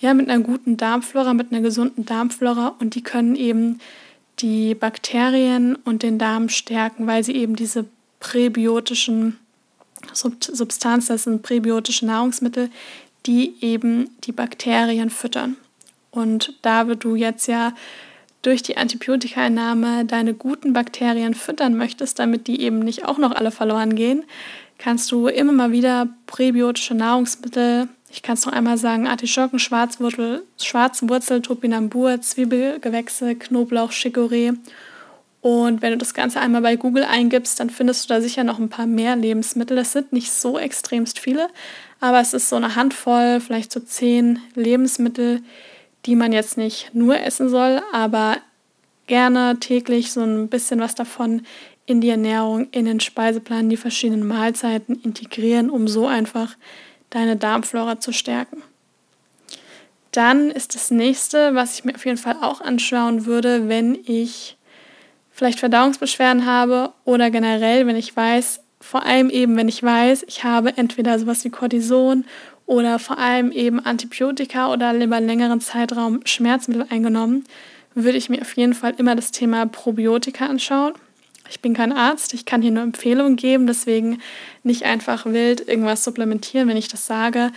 ja, 0.00 0.14
mit 0.14 0.28
einer 0.28 0.42
guten 0.42 0.76
Darmflora, 0.76 1.34
mit 1.34 1.52
einer 1.52 1.60
gesunden 1.60 2.04
Darmflora 2.04 2.74
und 2.78 2.94
die 2.94 3.02
können 3.02 3.36
eben 3.36 3.80
die 4.40 4.74
Bakterien 4.74 5.76
und 5.76 6.02
den 6.02 6.18
Darm 6.18 6.48
stärken, 6.48 7.06
weil 7.06 7.22
sie 7.22 7.36
eben 7.36 7.56
diese 7.56 7.86
präbiotischen 8.20 9.38
Substanzen, 10.12 11.12
das 11.12 11.24
sind 11.24 11.42
präbiotische 11.42 12.06
Nahrungsmittel, 12.06 12.70
die 13.26 13.54
eben 13.60 14.10
die 14.24 14.32
Bakterien 14.32 15.10
füttern. 15.10 15.56
Und 16.10 16.54
da 16.62 16.84
du 16.84 17.16
jetzt 17.16 17.46
ja 17.46 17.72
durch 18.46 18.62
die 18.62 18.76
Antibiotikaeinnahme 18.76 20.04
deine 20.04 20.34
guten 20.34 20.72
Bakterien 20.72 21.34
füttern 21.34 21.76
möchtest, 21.76 22.18
damit 22.18 22.46
die 22.46 22.60
eben 22.60 22.78
nicht 22.78 23.04
auch 23.04 23.18
noch 23.18 23.32
alle 23.32 23.50
verloren 23.50 23.94
gehen, 23.94 24.24
kannst 24.78 25.10
du 25.12 25.28
immer 25.28 25.52
mal 25.52 25.72
wieder 25.72 26.08
präbiotische 26.26 26.94
Nahrungsmittel, 26.94 27.88
ich 28.14 28.22
kann 28.22 28.34
es 28.34 28.46
noch 28.46 28.52
einmal 28.52 28.78
sagen, 28.78 29.08
Artischocken, 29.08 29.58
Schwarzwurzel, 29.58 30.44
Schwarzwurzel, 30.62 31.42
Topinambur, 31.42 32.20
Zwiebelgewächse, 32.20 33.34
Knoblauch, 33.34 33.90
Chicorée. 33.90 34.54
Und 35.40 35.82
wenn 35.82 35.90
du 35.90 35.98
das 35.98 36.14
Ganze 36.14 36.40
einmal 36.40 36.62
bei 36.62 36.76
Google 36.76 37.02
eingibst, 37.02 37.58
dann 37.58 37.70
findest 37.70 38.04
du 38.04 38.14
da 38.14 38.20
sicher 38.20 38.44
noch 38.44 38.60
ein 38.60 38.68
paar 38.68 38.86
mehr 38.86 39.16
Lebensmittel. 39.16 39.76
Das 39.76 39.92
sind 39.92 40.12
nicht 40.12 40.30
so 40.30 40.58
extremst 40.58 41.18
viele, 41.18 41.48
aber 42.00 42.20
es 42.20 42.34
ist 42.34 42.48
so 42.48 42.56
eine 42.56 42.76
Handvoll, 42.76 43.40
vielleicht 43.40 43.72
so 43.72 43.80
zehn 43.80 44.38
Lebensmittel, 44.54 45.42
die 46.06 46.16
man 46.16 46.32
jetzt 46.32 46.56
nicht 46.56 46.94
nur 46.94 47.18
essen 47.20 47.48
soll, 47.48 47.82
aber 47.92 48.38
gerne 49.06 49.58
täglich 49.60 50.12
so 50.12 50.22
ein 50.22 50.48
bisschen 50.48 50.80
was 50.80 50.94
davon 50.94 51.42
in 51.86 52.00
die 52.00 52.08
Ernährung, 52.08 52.68
in 52.70 52.86
den 52.86 53.00
Speiseplan, 53.00 53.68
die 53.68 53.76
verschiedenen 53.76 54.26
Mahlzeiten 54.26 55.00
integrieren, 55.02 55.70
um 55.70 55.86
so 55.88 56.06
einfach 56.06 56.56
deine 57.10 57.36
Darmflora 57.36 58.00
zu 58.00 58.12
stärken. 58.12 58.62
Dann 60.12 60.50
ist 60.50 60.74
das 60.74 60.90
nächste, 60.90 61.54
was 61.54 61.78
ich 61.78 61.84
mir 61.84 61.94
auf 61.94 62.06
jeden 62.06 62.18
Fall 62.18 62.36
auch 62.40 62.60
anschauen 62.60 63.26
würde, 63.26 63.68
wenn 63.68 63.98
ich 64.06 64.56
vielleicht 65.32 65.58
Verdauungsbeschwerden 65.58 66.46
habe 66.46 66.92
oder 67.04 67.30
generell, 67.30 67.86
wenn 67.86 67.96
ich 67.96 68.16
weiß, 68.16 68.60
vor 68.80 69.04
allem 69.04 69.28
eben, 69.30 69.56
wenn 69.56 69.68
ich 69.68 69.82
weiß, 69.82 70.24
ich 70.28 70.44
habe 70.44 70.76
entweder 70.76 71.18
sowas 71.18 71.44
wie 71.44 71.50
Cortison 71.50 72.24
oder 72.66 72.98
vor 72.98 73.18
allem 73.18 73.52
eben 73.52 73.80
Antibiotika 73.80 74.72
oder 74.72 74.94
über 74.94 75.16
einen 75.16 75.26
längeren 75.26 75.60
Zeitraum 75.60 76.20
Schmerzmittel 76.24 76.86
eingenommen, 76.90 77.44
würde 77.94 78.18
ich 78.18 78.28
mir 78.28 78.40
auf 78.40 78.56
jeden 78.56 78.74
Fall 78.74 78.94
immer 78.96 79.14
das 79.14 79.30
Thema 79.30 79.66
Probiotika 79.66 80.46
anschauen. 80.46 80.94
Ich 81.50 81.60
bin 81.60 81.74
kein 81.74 81.92
Arzt, 81.92 82.32
ich 82.34 82.46
kann 82.46 82.62
hier 82.62 82.70
nur 82.70 82.82
Empfehlungen 82.82 83.36
geben, 83.36 83.66
deswegen 83.66 84.20
nicht 84.62 84.84
einfach 84.84 85.26
wild 85.26 85.68
irgendwas 85.68 86.02
supplementieren, 86.02 86.68
wenn 86.68 86.76
ich 86.76 86.88
das 86.88 87.06
sage. 87.06 87.52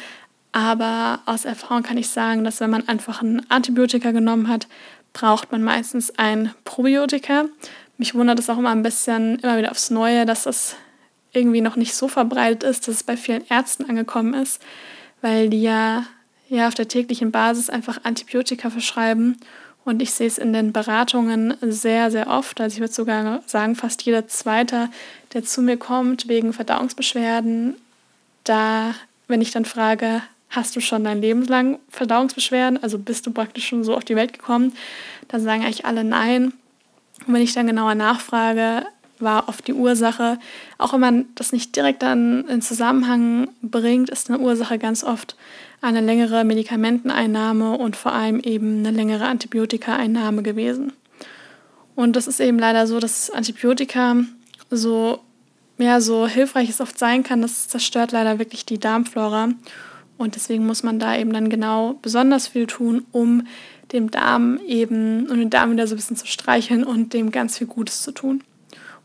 Aber 0.51 1.21
aus 1.25 1.45
Erfahrung 1.45 1.83
kann 1.83 1.97
ich 1.97 2.09
sagen, 2.09 2.43
dass 2.43 2.59
wenn 2.59 2.69
man 2.69 2.87
einfach 2.87 3.21
ein 3.21 3.49
Antibiotika 3.49 4.11
genommen 4.11 4.47
hat, 4.49 4.67
braucht 5.13 5.51
man 5.51 5.63
meistens 5.63 6.17
ein 6.17 6.53
Probiotika. 6.65 7.45
Mich 7.97 8.13
wundert 8.13 8.39
es 8.39 8.49
auch 8.49 8.57
immer 8.57 8.71
ein 8.71 8.83
bisschen, 8.83 9.39
immer 9.39 9.57
wieder 9.57 9.71
aufs 9.71 9.89
Neue, 9.89 10.25
dass 10.25 10.43
das 10.43 10.75
irgendwie 11.31 11.61
noch 11.61 11.75
nicht 11.75 11.95
so 11.95 12.07
verbreitet 12.07 12.63
ist, 12.63 12.87
dass 12.87 12.95
es 12.95 13.03
bei 13.03 13.17
vielen 13.17 13.45
Ärzten 13.49 13.89
angekommen 13.89 14.33
ist, 14.33 14.61
weil 15.21 15.49
die 15.49 15.61
ja, 15.61 16.05
ja 16.49 16.67
auf 16.67 16.73
der 16.73 16.87
täglichen 16.87 17.31
Basis 17.31 17.69
einfach 17.69 17.99
Antibiotika 18.03 18.69
verschreiben 18.69 19.37
und 19.87 20.01
ich 20.01 20.11
sehe 20.11 20.27
es 20.27 20.37
in 20.37 20.51
den 20.51 20.73
Beratungen 20.73 21.53
sehr, 21.61 22.11
sehr 22.11 22.27
oft. 22.27 22.59
Also 22.59 22.75
ich 22.75 22.81
würde 22.81 22.93
sogar 22.93 23.41
sagen, 23.45 23.73
fast 23.73 24.01
jeder 24.01 24.27
Zweite, 24.27 24.89
der 25.31 25.45
zu 25.45 25.61
mir 25.61 25.77
kommt 25.77 26.27
wegen 26.27 26.51
Verdauungsbeschwerden, 26.51 27.75
da, 28.43 28.95
wenn 29.29 29.39
ich 29.39 29.51
dann 29.51 29.63
frage, 29.63 30.21
hast 30.49 30.75
du 30.75 30.81
schon 30.81 31.05
dein 31.05 31.21
Leben 31.21 31.45
lang 31.45 31.79
Verdauungsbeschwerden? 31.89 32.83
Also 32.83 32.99
bist 32.99 33.25
du 33.27 33.31
praktisch 33.31 33.67
schon 33.67 33.85
so 33.85 33.95
auf 33.95 34.03
die 34.03 34.17
Welt 34.17 34.33
gekommen? 34.33 34.73
Dann 35.29 35.41
sagen 35.41 35.63
eigentlich 35.63 35.85
alle 35.85 36.03
nein. 36.03 36.51
Und 37.25 37.33
wenn 37.33 37.41
ich 37.41 37.53
dann 37.53 37.67
genauer 37.67 37.95
nachfrage, 37.95 38.85
war 39.21 39.49
oft 39.49 39.67
die 39.67 39.73
Ursache, 39.73 40.39
auch 40.77 40.93
wenn 40.93 40.99
man 40.99 41.25
das 41.35 41.51
nicht 41.51 41.75
direkt 41.75 42.03
dann 42.03 42.47
in 42.47 42.61
Zusammenhang 42.61 43.49
bringt, 43.61 44.09
ist 44.09 44.29
eine 44.29 44.39
Ursache 44.39 44.77
ganz 44.77 45.03
oft 45.03 45.35
eine 45.81 46.01
längere 46.01 46.43
Medikamenteneinnahme 46.43 47.77
und 47.77 47.95
vor 47.95 48.13
allem 48.13 48.39
eben 48.39 48.79
eine 48.79 48.91
längere 48.91 49.25
Antibiotikaeinnahme 49.25 50.41
gewesen. 50.41 50.93
Und 51.95 52.15
das 52.15 52.27
ist 52.27 52.39
eben 52.39 52.59
leider 52.59 52.87
so, 52.87 52.99
dass 52.99 53.29
Antibiotika 53.29 54.17
so, 54.69 55.19
ja, 55.77 56.01
so 56.01 56.27
hilfreich 56.27 56.69
es 56.69 56.81
oft 56.81 56.97
sein 56.97 57.23
kann, 57.23 57.41
das 57.41 57.67
zerstört 57.67 58.11
leider 58.11 58.39
wirklich 58.39 58.65
die 58.65 58.79
Darmflora. 58.79 59.49
Und 60.17 60.35
deswegen 60.35 60.65
muss 60.65 60.83
man 60.83 60.99
da 60.99 61.15
eben 61.15 61.31
dann 61.31 61.49
genau 61.49 61.97
besonders 62.01 62.47
viel 62.47 62.65
tun, 62.65 63.05
um 63.11 63.47
dem 63.93 64.11
Darm 64.11 64.59
eben 64.67 65.27
und 65.27 65.37
den 65.37 65.49
Darm 65.49 65.71
wieder 65.71 65.87
so 65.87 65.93
ein 65.93 65.97
bisschen 65.97 66.17
zu 66.17 66.27
streicheln 66.27 66.83
und 66.83 67.13
dem 67.13 67.31
ganz 67.31 67.57
viel 67.57 67.67
Gutes 67.67 68.01
zu 68.01 68.11
tun. 68.11 68.43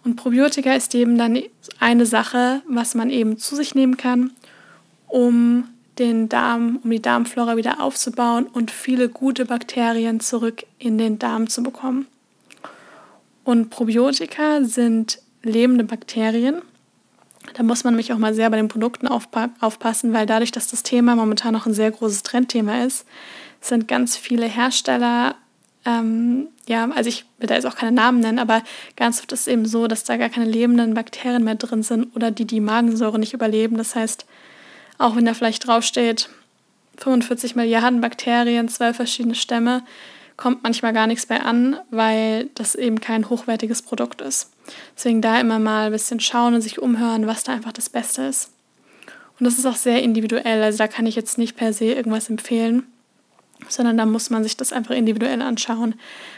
Und 0.04 0.16
Probiotika 0.16 0.74
ist 0.74 0.94
eben 0.94 1.16
dann 1.16 1.40
eine 1.78 2.06
Sache, 2.06 2.62
was 2.68 2.94
man 2.94 3.10
eben 3.10 3.38
zu 3.38 3.54
sich 3.54 3.74
nehmen 3.74 3.96
kann, 3.96 4.32
um 5.06 5.68
den 5.98 6.28
Darm, 6.28 6.80
um 6.82 6.90
die 6.90 7.02
Darmflora 7.02 7.56
wieder 7.56 7.80
aufzubauen 7.80 8.46
und 8.46 8.70
viele 8.70 9.08
gute 9.08 9.44
Bakterien 9.44 10.20
zurück 10.20 10.64
in 10.78 10.98
den 10.98 11.18
Darm 11.18 11.48
zu 11.48 11.62
bekommen. 11.62 12.06
Und 13.44 13.70
Probiotika 13.70 14.64
sind 14.64 15.20
lebende 15.42 15.84
Bakterien. 15.84 16.62
Da 17.54 17.62
muss 17.62 17.84
man 17.84 17.94
nämlich 17.94 18.12
auch 18.12 18.18
mal 18.18 18.34
sehr 18.34 18.48
bei 18.50 18.56
den 18.56 18.68
Produkten 18.68 19.08
aufpassen, 19.08 20.12
weil 20.12 20.26
dadurch, 20.26 20.52
dass 20.52 20.68
das 20.68 20.82
Thema 20.82 21.16
momentan 21.16 21.52
noch 21.52 21.66
ein 21.66 21.74
sehr 21.74 21.90
großes 21.90 22.22
Trendthema 22.22 22.84
ist, 22.84 23.04
sind 23.60 23.88
ganz 23.88 24.16
viele 24.16 24.46
Hersteller, 24.46 25.34
ähm, 25.84 26.48
ja, 26.66 26.88
also 26.90 27.08
ich 27.08 27.24
will 27.38 27.48
da 27.48 27.54
jetzt 27.54 27.66
auch 27.66 27.74
keine 27.74 27.92
Namen 27.92 28.20
nennen, 28.20 28.38
aber 28.38 28.62
ganz 28.96 29.20
oft 29.20 29.32
ist 29.32 29.40
es 29.40 29.46
eben 29.48 29.66
so, 29.66 29.88
dass 29.88 30.04
da 30.04 30.16
gar 30.16 30.28
keine 30.28 30.46
lebenden 30.46 30.94
Bakterien 30.94 31.44
mehr 31.44 31.56
drin 31.56 31.82
sind 31.82 32.14
oder 32.14 32.30
die 32.30 32.44
die 32.44 32.60
Magensäure 32.60 33.18
nicht 33.18 33.34
überleben. 33.34 33.76
Das 33.76 33.94
heißt, 33.96 34.26
auch 34.98 35.16
wenn 35.16 35.24
da 35.24 35.34
vielleicht 35.34 35.66
draufsteht, 35.66 36.28
45 36.98 37.56
Milliarden 37.56 38.00
Bakterien, 38.00 38.68
zwölf 38.68 38.96
verschiedene 38.96 39.34
Stämme, 39.34 39.82
kommt 40.36 40.62
manchmal 40.62 40.92
gar 40.92 41.06
nichts 41.06 41.26
bei 41.26 41.40
an, 41.40 41.76
weil 41.90 42.48
das 42.54 42.74
eben 42.74 43.00
kein 43.00 43.28
hochwertiges 43.28 43.82
Produkt 43.82 44.20
ist. 44.20 44.50
Deswegen 44.96 45.20
da 45.20 45.40
immer 45.40 45.58
mal 45.58 45.86
ein 45.86 45.92
bisschen 45.92 46.20
schauen 46.20 46.54
und 46.54 46.62
sich 46.62 46.80
umhören, 46.80 47.26
was 47.26 47.44
da 47.44 47.52
einfach 47.52 47.72
das 47.72 47.88
Beste 47.88 48.22
ist. 48.22 48.50
Und 49.38 49.44
das 49.44 49.58
ist 49.58 49.66
auch 49.66 49.76
sehr 49.76 50.02
individuell, 50.02 50.62
also 50.62 50.78
da 50.78 50.86
kann 50.86 51.06
ich 51.06 51.16
jetzt 51.16 51.38
nicht 51.38 51.56
per 51.56 51.72
se 51.72 51.86
irgendwas 51.86 52.30
empfehlen, 52.30 52.84
sondern 53.68 53.96
da 53.96 54.06
muss 54.06 54.30
man 54.30 54.42
sich 54.42 54.56
das 54.56 54.72
einfach 54.72 54.94
individuell 54.94 55.42
anschauen. 55.42 55.94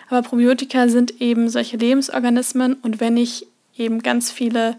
Aber 0.09 0.23
Probiotika 0.23 0.89
sind 0.89 1.21
eben 1.21 1.49
solche 1.49 1.77
Lebensorganismen 1.77 2.75
und 2.75 3.01
wenn 3.01 3.17
ich 3.17 3.47
eben 3.77 4.03
ganz 4.03 4.31
viele 4.31 4.77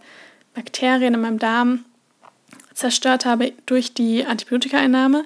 Bakterien 0.54 1.14
in 1.14 1.22
meinem 1.22 1.40
Darm 1.40 1.86
zerstört 2.74 3.26
habe 3.26 3.54
durch 3.66 3.94
die 3.94 4.26
Antibiotikaeinnahme, 4.26 5.26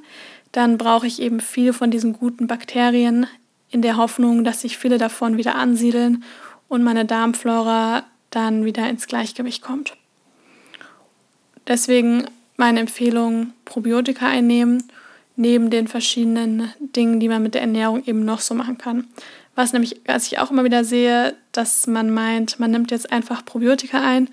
dann 0.52 0.78
brauche 0.78 1.08
ich 1.08 1.22
eben 1.22 1.40
viel 1.40 1.74
von 1.74 1.92
diesen 1.92 2.14
guten 2.14 2.48
Bakterien 2.48 3.28
in 3.70 3.82
der 3.82 3.98
Hoffnung, 3.98 4.44
dass 4.44 4.62
sich 4.62 4.78
viele 4.78 4.98
davon 4.98 5.38
wieder 5.38 5.56
ansiedeln 5.56 6.24
und 6.68 6.84
meine 6.84 7.06
Darmflora 7.06 8.04
dann 8.32 8.66
wieder 8.66 8.90
ins 8.90 9.08
Gleichgewicht 9.08 9.62
kommt. 9.62 9.96
Deswegen 11.68 12.26
meine 12.58 12.80
Empfehlung, 12.80 13.54
Probiotika 13.66 14.28
einnehmen, 14.28 14.84
neben 15.40 15.70
den 15.70 15.88
verschiedenen 15.88 16.72
Dingen, 16.80 17.20
die 17.20 17.30
man 17.30 17.42
mit 17.42 17.54
der 17.54 17.62
Ernährung 17.62 18.04
eben 18.06 18.26
noch 18.26 18.40
so 18.40 18.54
machen 18.54 18.78
kann. 18.78 19.08
Was 19.56 19.74
nämlich, 19.74 20.02
was 20.06 20.28
ich 20.28 20.40
auch 20.40 20.52
immer 20.52 20.64
wieder 20.64 20.84
sehe, 20.84 21.36
dass 21.52 21.88
man 21.88 22.10
meint, 22.10 22.60
man 22.60 22.72
nimmt 22.72 22.92
jetzt 22.92 23.12
einfach 23.12 23.44
Probiotika 23.44 24.02
ein 24.02 24.30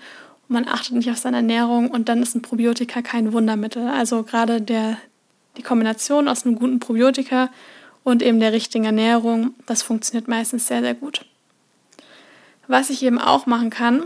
man 0.47 0.67
achtet 0.67 0.93
nicht 0.93 1.09
auf 1.09 1.17
seine 1.17 1.37
Ernährung 1.37 1.89
und 1.89 2.09
dann 2.09 2.21
ist 2.21 2.35
ein 2.35 2.41
Probiotika 2.41 3.01
kein 3.01 3.33
Wundermittel. 3.33 3.87
Also 3.87 4.23
gerade 4.23 4.61
der, 4.61 4.97
die 5.57 5.61
Kombination 5.61 6.27
aus 6.27 6.45
einem 6.45 6.55
guten 6.55 6.79
Probiotika 6.79 7.49
und 8.03 8.21
eben 8.21 8.39
der 8.39 8.53
richtigen 8.53 8.85
Ernährung, 8.85 9.53
das 9.65 9.83
funktioniert 9.83 10.27
meistens 10.27 10.67
sehr, 10.67 10.81
sehr 10.81 10.93
gut. 10.93 11.25
Was 12.67 12.89
ich 12.89 13.03
eben 13.03 13.19
auch 13.19 13.45
machen 13.45 13.69
kann, 13.69 14.03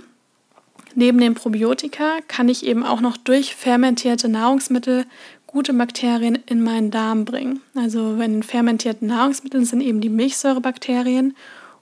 neben 0.95 1.19
dem 1.19 1.35
Probiotika 1.35 2.19
kann 2.27 2.49
ich 2.49 2.65
eben 2.65 2.83
auch 2.83 3.01
noch 3.01 3.17
durch 3.17 3.55
fermentierte 3.55 4.27
Nahrungsmittel 4.27 5.05
gute 5.51 5.73
Bakterien 5.73 6.39
in 6.45 6.63
meinen 6.63 6.91
Darm 6.91 7.25
bringen. 7.25 7.61
Also 7.75 8.15
in 8.15 8.43
fermentierten 8.43 9.07
Nahrungsmitteln 9.07 9.65
sind 9.65 9.81
eben 9.81 10.01
die 10.01 10.09
Milchsäurebakterien 10.09 11.35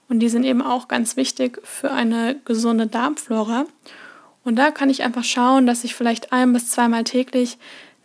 und 0.08 0.20
die 0.20 0.28
sind 0.28 0.44
eben 0.44 0.62
auch 0.62 0.88
ganz 0.88 1.16
wichtig 1.16 1.60
für 1.62 1.92
eine 1.92 2.36
gesunde 2.44 2.86
Darmflora. 2.86 3.66
Und 4.44 4.56
da 4.56 4.70
kann 4.70 4.90
ich 4.90 5.02
einfach 5.02 5.24
schauen, 5.24 5.66
dass 5.66 5.84
ich 5.84 5.94
vielleicht 5.94 6.32
ein 6.32 6.52
bis 6.52 6.70
zweimal 6.70 7.04
täglich 7.04 7.58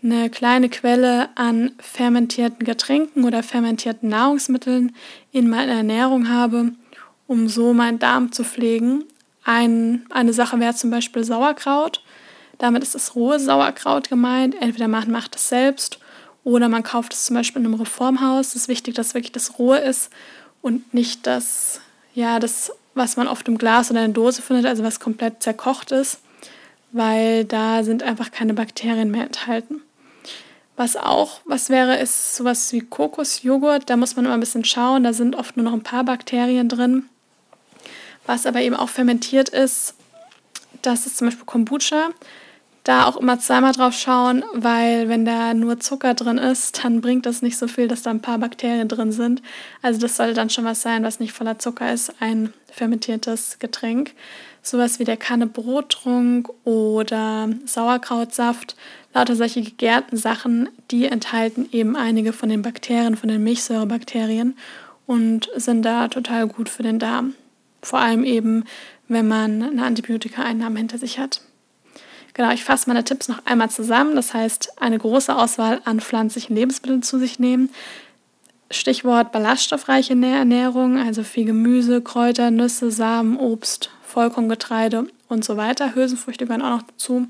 eine 0.03 0.29
kleine 0.29 0.69
Quelle 0.69 1.29
an 1.35 1.71
fermentierten 1.79 2.63
Getränken 2.63 3.25
oder 3.25 3.41
fermentierten 3.41 4.09
Nahrungsmitteln 4.09 4.95
in 5.31 5.49
meiner 5.49 5.73
Ernährung 5.73 6.29
habe, 6.29 6.73
um 7.25 7.47
so 7.47 7.73
meinen 7.73 7.97
Darm 7.97 8.31
zu 8.31 8.43
pflegen. 8.43 9.03
Ein, 9.43 10.05
eine 10.11 10.33
Sache 10.33 10.59
wäre 10.59 10.75
zum 10.75 10.91
Beispiel 10.91 11.23
Sauerkraut. 11.23 12.03
Damit 12.57 12.83
ist 12.83 12.95
das 12.95 13.15
rohe 13.15 13.39
Sauerkraut 13.39 14.09
gemeint. 14.09 14.55
Entweder 14.59 14.87
man 14.87 15.11
macht 15.11 15.35
es 15.35 15.49
selbst 15.49 15.99
oder 16.43 16.69
man 16.69 16.83
kauft 16.83 17.13
es 17.13 17.25
zum 17.25 17.35
Beispiel 17.35 17.61
in 17.61 17.67
einem 17.67 17.79
Reformhaus. 17.79 18.49
Es 18.49 18.55
ist 18.55 18.67
wichtig, 18.67 18.95
dass 18.95 19.13
wirklich 19.13 19.31
das 19.31 19.59
rohe 19.59 19.79
ist 19.79 20.09
und 20.61 20.93
nicht 20.93 21.27
das, 21.27 21.81
ja, 22.13 22.39
das, 22.39 22.71
was 22.93 23.17
man 23.17 23.27
oft 23.27 23.47
im 23.47 23.57
Glas 23.57 23.91
oder 23.91 24.03
in 24.03 24.13
der 24.13 24.23
Dose 24.23 24.41
findet, 24.41 24.65
also 24.65 24.83
was 24.83 24.99
komplett 24.99 25.43
zerkocht 25.43 25.91
ist 25.91 26.19
weil 26.95 27.43
da 27.43 27.83
sind 27.83 28.03
einfach 28.03 28.31
keine 28.31 28.53
Bakterien 28.53 29.11
mehr 29.11 29.25
enthalten. 29.25 29.81
Was 30.77 30.95
auch 30.95 31.41
was 31.43 31.69
wäre, 31.69 31.97
ist 31.97 32.37
sowas 32.37 32.71
wie 32.71 32.79
Kokosjoghurt. 32.79 33.89
Da 33.89 33.97
muss 33.97 34.15
man 34.15 34.23
immer 34.23 34.33
ein 34.33 34.39
bisschen 34.39 34.63
schauen. 34.63 35.03
Da 35.03 35.11
sind 35.11 35.35
oft 35.35 35.57
nur 35.57 35.65
noch 35.65 35.73
ein 35.73 35.83
paar 35.83 36.05
Bakterien 36.05 36.69
drin. 36.69 37.03
Was 38.25 38.45
aber 38.45 38.61
eben 38.61 38.77
auch 38.77 38.87
fermentiert 38.87 39.49
ist, 39.49 39.95
das 40.81 41.05
ist 41.05 41.17
zum 41.17 41.27
Beispiel 41.27 41.45
Kombucha. 41.45 42.11
Da 42.85 43.07
auch 43.07 43.17
immer 43.17 43.39
zweimal 43.39 43.73
drauf 43.73 43.93
schauen, 43.93 44.45
weil 44.53 45.09
wenn 45.09 45.25
da 45.25 45.53
nur 45.53 45.79
Zucker 45.79 46.13
drin 46.13 46.37
ist, 46.37 46.83
dann 46.83 47.01
bringt 47.01 47.25
das 47.25 47.41
nicht 47.41 47.57
so 47.57 47.67
viel, 47.67 47.89
dass 47.89 48.03
da 48.03 48.11
ein 48.11 48.21
paar 48.21 48.37
Bakterien 48.37 48.87
drin 48.87 49.11
sind. 49.11 49.41
Also 49.81 49.99
das 49.99 50.15
sollte 50.15 50.35
dann 50.35 50.49
schon 50.49 50.63
was 50.63 50.81
sein, 50.81 51.03
was 51.03 51.19
nicht 51.19 51.33
voller 51.33 51.59
Zucker 51.59 51.91
ist, 51.91 52.13
ein 52.21 52.53
fermentiertes 52.71 53.59
Getränk 53.59 54.11
sowas 54.67 54.99
wie 54.99 55.03
der 55.03 55.17
Kanne 55.17 55.47
Brottrunk 55.47 56.49
oder 56.63 57.49
Sauerkrautsaft, 57.65 58.75
lauter 59.13 59.35
solche 59.35 59.61
gegärten 59.61 60.17
Sachen, 60.17 60.69
die 60.91 61.05
enthalten 61.05 61.69
eben 61.71 61.95
einige 61.95 62.33
von 62.33 62.49
den 62.49 62.61
Bakterien, 62.61 63.15
von 63.15 63.29
den 63.29 63.43
Milchsäurebakterien 63.43 64.57
und 65.05 65.49
sind 65.55 65.83
da 65.83 66.07
total 66.07 66.47
gut 66.47 66.69
für 66.69 66.83
den 66.83 66.99
Darm. 66.99 67.35
Vor 67.81 67.99
allem 67.99 68.23
eben, 68.23 68.65
wenn 69.07 69.27
man 69.27 69.61
eine 69.61 69.83
Antibiotika-Einnahme 69.83 70.79
hinter 70.79 70.97
sich 70.97 71.19
hat. 71.19 71.41
Genau, 72.35 72.51
ich 72.51 72.65
fasse 72.65 72.89
meine 72.89 73.05
Tipps 73.05 73.29
noch 73.29 73.45
einmal 73.45 73.69
zusammen. 73.69 74.15
Das 74.15 74.33
heißt, 74.33 74.81
eine 74.81 74.99
große 74.99 75.33
Auswahl 75.33 75.81
an 75.85 76.01
pflanzlichen 76.01 76.53
Lebensmitteln 76.53 77.01
zu 77.01 77.17
sich 77.17 77.39
nehmen. 77.39 77.69
Stichwort 78.69 79.31
ballaststoffreiche 79.31 80.13
Ernährung, 80.21 80.97
also 80.97 81.23
viel 81.23 81.45
Gemüse, 81.45 82.01
Kräuter, 82.01 82.51
Nüsse, 82.51 82.91
Samen, 82.91 83.37
Obst, 83.37 83.89
Vollkorngetreide 84.03 85.07
und 85.29 85.45
so 85.45 85.55
weiter. 85.55 85.95
Hülsenfrüchte 85.95 86.45
gehören 86.45 86.61
auch 86.61 86.77
noch 86.77 86.83
dazu. 86.83 87.27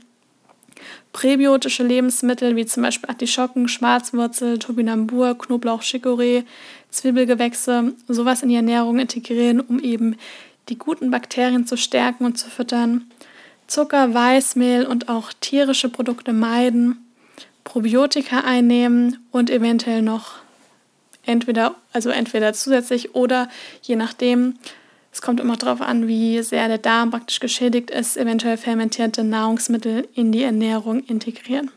Präbiotische 1.13 1.83
Lebensmittel 1.83 2.55
wie 2.55 2.65
zum 2.65 2.81
Beispiel 2.81 3.09
Artischocken, 3.09 3.67
Schwarzwurzel, 3.67 4.57
Topinambur, 4.57 5.37
Knoblauch, 5.37 5.83
Chicorée, 5.83 6.45
Zwiebelgewächse, 6.89 7.93
sowas 8.07 8.41
in 8.41 8.49
die 8.49 8.55
Ernährung 8.55 8.97
integrieren, 8.97 9.59
um 9.59 9.79
eben 9.79 10.15
die 10.67 10.79
guten 10.79 11.11
Bakterien 11.11 11.67
zu 11.67 11.77
stärken 11.77 12.25
und 12.25 12.39
zu 12.39 12.49
füttern. 12.49 13.11
Zucker, 13.67 14.13
Weißmehl 14.13 14.85
und 14.85 15.09
auch 15.09 15.33
tierische 15.33 15.89
Produkte 15.89 16.33
meiden. 16.33 17.01
Probiotika 17.63 18.41
einnehmen 18.41 19.25
und 19.31 19.49
eventuell 19.49 20.01
noch 20.01 20.35
entweder, 21.25 21.75
also 21.91 22.09
entweder 22.09 22.53
zusätzlich 22.53 23.15
oder 23.15 23.49
je 23.81 23.95
nachdem, 23.95 24.55
es 25.11 25.21
kommt 25.21 25.39
immer 25.39 25.57
darauf 25.57 25.81
an, 25.81 26.07
wie 26.07 26.41
sehr 26.43 26.67
der 26.67 26.77
Darm 26.77 27.09
praktisch 27.09 27.39
geschädigt 27.39 27.89
ist, 27.89 28.17
eventuell 28.17 28.57
fermentierte 28.57 29.23
Nahrungsmittel 29.23 30.07
in 30.13 30.31
die 30.31 30.43
Ernährung 30.43 31.03
integrieren. 31.03 31.71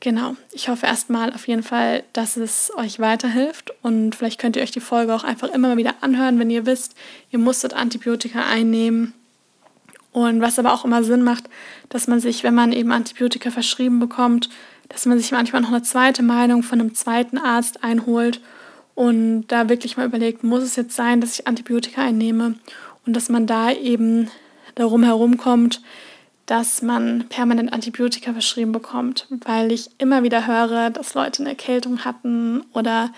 Genau, 0.00 0.36
ich 0.52 0.68
hoffe 0.68 0.86
erstmal 0.86 1.32
auf 1.32 1.48
jeden 1.48 1.64
Fall, 1.64 2.04
dass 2.12 2.36
es 2.36 2.70
euch 2.76 3.00
weiterhilft 3.00 3.72
und 3.82 4.14
vielleicht 4.14 4.40
könnt 4.40 4.54
ihr 4.54 4.62
euch 4.62 4.70
die 4.70 4.78
Folge 4.78 5.12
auch 5.12 5.24
einfach 5.24 5.48
immer 5.48 5.68
mal 5.68 5.76
wieder 5.76 5.94
anhören, 6.02 6.38
wenn 6.38 6.50
ihr 6.50 6.66
wisst, 6.66 6.94
ihr 7.30 7.40
musstet 7.40 7.74
Antibiotika 7.74 8.46
einnehmen. 8.46 9.12
Und 10.12 10.40
was 10.40 10.58
aber 10.58 10.72
auch 10.72 10.84
immer 10.84 11.02
Sinn 11.02 11.22
macht, 11.22 11.44
dass 11.88 12.08
man 12.08 12.20
sich, 12.20 12.42
wenn 12.42 12.54
man 12.54 12.72
eben 12.72 12.92
Antibiotika 12.92 13.50
verschrieben 13.50 13.98
bekommt, 13.98 14.48
dass 14.88 15.06
man 15.06 15.18
sich 15.18 15.32
manchmal 15.32 15.62
noch 15.62 15.68
eine 15.68 15.82
zweite 15.82 16.22
Meinung 16.22 16.62
von 16.62 16.80
einem 16.80 16.94
zweiten 16.94 17.38
Arzt 17.38 17.84
einholt 17.84 18.40
und 18.94 19.46
da 19.48 19.68
wirklich 19.68 19.96
mal 19.96 20.06
überlegt, 20.06 20.42
muss 20.42 20.62
es 20.62 20.76
jetzt 20.76 20.96
sein, 20.96 21.20
dass 21.20 21.38
ich 21.38 21.46
Antibiotika 21.46 22.02
einnehme 22.02 22.54
und 23.06 23.14
dass 23.14 23.28
man 23.28 23.46
da 23.46 23.70
eben 23.70 24.30
darum 24.74 25.02
herumkommt, 25.02 25.82
dass 26.46 26.80
man 26.80 27.26
permanent 27.28 27.72
Antibiotika 27.74 28.32
verschrieben 28.32 28.72
bekommt, 28.72 29.26
weil 29.44 29.70
ich 29.70 29.90
immer 29.98 30.22
wieder 30.22 30.46
höre, 30.46 30.88
dass 30.88 31.12
Leute 31.12 31.42
eine 31.42 31.50
Erkältung 31.50 32.06
hatten 32.06 32.62
oder 32.72 33.12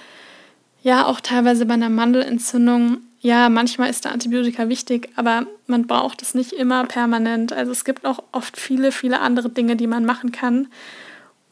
ja 0.82 1.06
auch 1.06 1.20
teilweise 1.20 1.64
bei 1.64 1.74
einer 1.74 1.90
Mandelentzündung. 1.90 2.98
Ja, 3.22 3.50
manchmal 3.50 3.90
ist 3.90 4.06
der 4.06 4.12
Antibiotika 4.12 4.68
wichtig, 4.68 5.10
aber 5.14 5.46
man 5.66 5.86
braucht 5.86 6.22
es 6.22 6.34
nicht 6.34 6.52
immer 6.52 6.84
permanent. 6.86 7.52
Also 7.52 7.70
es 7.70 7.84
gibt 7.84 8.06
auch 8.06 8.22
oft 8.32 8.58
viele, 8.58 8.92
viele 8.92 9.20
andere 9.20 9.50
Dinge, 9.50 9.76
die 9.76 9.86
man 9.86 10.06
machen 10.06 10.32
kann. 10.32 10.68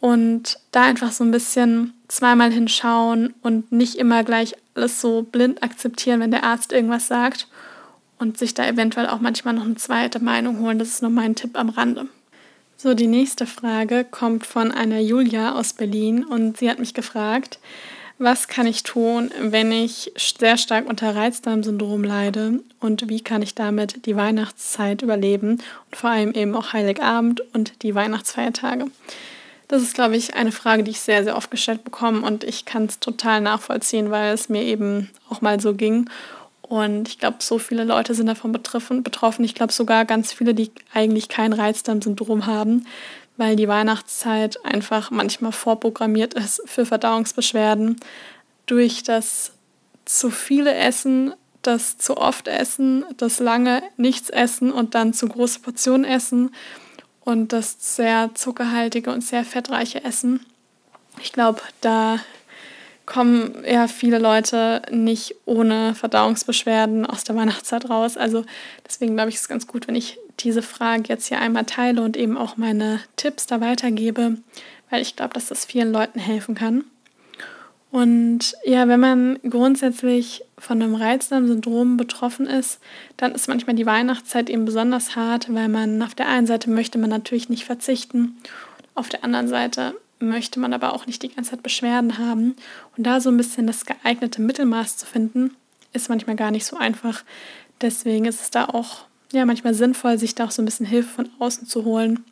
Und 0.01 0.59
da 0.73 0.85
einfach 0.85 1.13
so 1.13 1.25
ein 1.25 1.31
bisschen 1.31 1.93
zweimal 2.07 2.51
hinschauen 2.51 3.35
und 3.43 3.71
nicht 3.71 3.97
immer 3.97 4.25
gleich 4.25 4.55
alles 4.75 5.01
so 5.01 5.23
blind 5.23 5.63
akzeptieren, 5.63 6.21
wenn 6.21 6.31
der 6.31 6.45
Arzt 6.45 6.73
irgendwas 6.73 7.09
sagt 7.09 7.49
und 8.19 8.39
sich 8.39 8.55
da 8.55 8.67
eventuell 8.67 9.07
auch 9.07 9.21
manchmal 9.21 9.55
noch 9.55 9.65
eine 9.65 9.75
zweite 9.75 10.21
Meinung 10.21 10.61
holen. 10.61 10.79
Das 10.79 10.89
ist 10.89 11.03
nur 11.03 11.11
mein 11.11 11.35
Tipp 11.35 11.59
am 11.59 11.69
Rande. 11.69 12.07
So, 12.77 12.95
die 12.95 13.09
nächste 13.09 13.45
Frage 13.45 14.07
kommt 14.09 14.47
von 14.47 14.71
einer 14.73 15.01
Julia 15.01 15.53
aus 15.53 15.73
Berlin 15.73 16.25
und 16.25 16.57
sie 16.57 16.71
hat 16.71 16.79
mich 16.79 16.95
gefragt, 16.95 17.59
was 18.19 18.49
kann 18.49 18.67
ich 18.67 18.83
tun, 18.83 19.31
wenn 19.39 19.71
ich 19.71 20.13
sehr 20.17 20.59
stark 20.59 20.89
unter 20.89 21.15
Reizdarmsyndrom 21.15 22.03
leide 22.03 22.61
und 22.81 23.09
wie 23.09 23.21
kann 23.21 23.43
ich 23.43 23.55
damit 23.55 24.07
die 24.07 24.17
Weihnachtszeit 24.17 25.03
überleben 25.03 25.51
und 25.51 25.97
vor 25.97 26.11
allem 26.11 26.33
eben 26.33 26.55
auch 26.57 26.73
Heiligabend 26.73 27.43
und 27.55 27.83
die 27.83 27.95
Weihnachtsfeiertage. 27.95 28.87
Das 29.69 29.83
ist, 29.83 29.95
glaube 29.95 30.17
ich, 30.17 30.35
eine 30.35 30.51
Frage, 30.51 30.83
die 30.83 30.93
ich 30.93 31.01
sehr, 31.01 31.23
sehr 31.23 31.37
oft 31.37 31.51
gestellt 31.51 31.85
bekomme 31.85 32.23
und 32.23 32.43
ich 32.43 32.65
kann 32.65 32.87
es 32.87 32.99
total 32.99 33.41
nachvollziehen, 33.41 34.11
weil 34.11 34.33
es 34.33 34.49
mir 34.49 34.63
eben 34.63 35.11
auch 35.29 35.41
mal 35.41 35.61
so 35.61 35.75
ging. 35.75 36.09
Und 36.63 37.09
ich 37.09 37.19
glaube, 37.19 37.37
so 37.41 37.59
viele 37.59 37.85
Leute 37.85 38.15
sind 38.15 38.27
davon 38.27 38.53
betroffen. 38.53 39.45
Ich 39.45 39.55
glaube 39.55 39.73
sogar 39.73 40.05
ganz 40.05 40.33
viele, 40.33 40.55
die 40.55 40.71
eigentlich 40.93 41.29
kein 41.29 41.53
Reizdarmsyndrom 41.53 42.47
haben, 42.47 42.87
weil 43.39 43.57
die 43.57 43.69
Weihnachtszeit 43.69 44.63
einfach 44.65 45.11
manchmal 45.11 45.53
vorprogrammiert 45.53 46.35
ist 46.35 46.61
für 46.67 46.85
Verdauungsbeschwerden 46.85 47.97
durch 48.67 49.03
das 49.03 49.53
zu 50.05 50.31
viele 50.31 50.75
Essen, 50.75 51.33
das 51.63 51.97
zu 51.99 52.19
oft 52.19 52.49
Essen, 52.49 53.05
das 53.17 53.39
lange 53.39 53.83
nichts 53.97 54.29
essen 54.29 54.71
und 54.71 54.95
dann 54.95 55.15
zu 55.15 55.29
große 55.29 55.61
Portionen 55.61 56.05
essen 56.05 56.51
und 57.21 57.53
das 57.53 57.77
sehr 57.97 58.35
zuckerhaltige 58.35 59.11
und 59.13 59.23
sehr 59.23 59.45
fettreiche 59.45 60.05
Essen. 60.05 60.45
Ich 61.23 61.33
glaube, 61.33 61.61
da 61.81 62.19
kommen 63.09 63.65
ja 63.67 63.89
viele 63.89 64.19
Leute 64.19 64.83
nicht 64.91 65.35
ohne 65.47 65.95
Verdauungsbeschwerden 65.95 67.07
aus 67.07 67.25
der 67.25 67.37
Weihnachtszeit 67.37 67.89
raus. 67.89 68.19
Also 68.19 68.45
deswegen 68.87 69.15
glaube 69.15 69.31
ich, 69.31 69.37
ist 69.37 69.43
es 69.43 69.49
ganz 69.49 69.67
gut, 69.67 69.89
wenn 69.89 69.95
ich 69.95 70.19
diese 70.41 70.61
Frage 70.61 71.05
jetzt 71.09 71.27
hier 71.27 71.41
einmal 71.41 71.65
teile 71.65 72.03
und 72.03 72.19
eben 72.19 72.37
auch 72.37 72.59
meine 72.59 73.01
Tipps 73.17 73.47
da 73.47 73.63
weitergebe, 73.63 74.37
weil 74.91 75.01
ich 75.01 75.17
glaube, 75.17 75.33
dass 75.33 75.47
das 75.47 75.65
vielen 75.65 75.91
Leuten 75.91 76.21
helfen 76.21 76.55
kann. 76.55 76.85
Und 77.91 78.55
ja, 78.67 78.87
wenn 78.89 79.01
man 79.01 79.39
grundsätzlich 79.49 80.43
von 80.59 80.83
einem 80.83 80.95
Reizdarmsyndrom 80.95 81.97
betroffen 81.97 82.47
ist, 82.47 82.79
dann 83.17 83.33
ist 83.33 83.49
manchmal 83.49 83.75
die 83.75 83.87
Weihnachtszeit 83.87 84.51
eben 84.51 84.67
besonders 84.67 85.17
hart, 85.17 85.53
weil 85.55 85.71
man 85.71 86.03
auf 86.03 86.15
der 86.15 86.29
einen 86.29 86.47
Seite 86.47 86.69
möchte 86.69 86.99
man 86.99 87.09
natürlich 87.09 87.49
nicht 87.49 87.65
verzichten, 87.65 88.37
auf 88.95 89.09
der 89.09 89.25
anderen 89.25 89.49
Seite 89.49 89.95
möchte 90.19 90.61
man 90.61 90.73
aber 90.73 90.93
auch 90.93 91.07
nicht 91.07 91.23
die 91.23 91.29
ganze 91.29 91.53
Zeit 91.53 91.63
Beschwerden 91.63 92.19
haben. 92.19 92.57
Und 92.97 93.05
da 93.05 93.21
so 93.21 93.31
ein 93.31 93.37
bisschen 93.37 93.67
das 93.67 93.87
geeignete 93.87 94.43
Mittelmaß 94.43 94.97
zu 94.97 95.07
finden, 95.07 95.57
ist 95.93 96.09
manchmal 96.09 96.37
gar 96.37 96.51
nicht 96.51 96.67
so 96.67 96.77
einfach. 96.77 97.25
Deswegen 97.81 98.25
ist 98.25 98.41
es 98.41 98.51
da 98.51 98.67
auch 98.67 99.05
ja, 99.33 99.45
manchmal 99.45 99.75
sinnvoll, 99.75 100.19
sich 100.19 100.35
da 100.35 100.45
auch 100.45 100.51
so 100.51 100.63
ein 100.63 100.65
bisschen 100.65 100.87
Hilfe 100.87 101.09
von 101.09 101.31
außen 101.39 101.67
zu 101.67 101.85
holen 101.85 102.25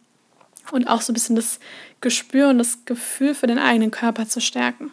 und 0.73 0.89
auch 0.89 1.03
so 1.03 1.13
ein 1.13 1.15
bisschen 1.15 1.37
das 1.37 1.61
Gespür 2.01 2.49
und 2.49 2.59
das 2.59 2.85
Gefühl 2.85 3.35
für 3.35 3.47
den 3.47 3.59
eigenen 3.59 3.91
Körper 3.91 4.27
zu 4.27 4.41
stärken. 4.41 4.91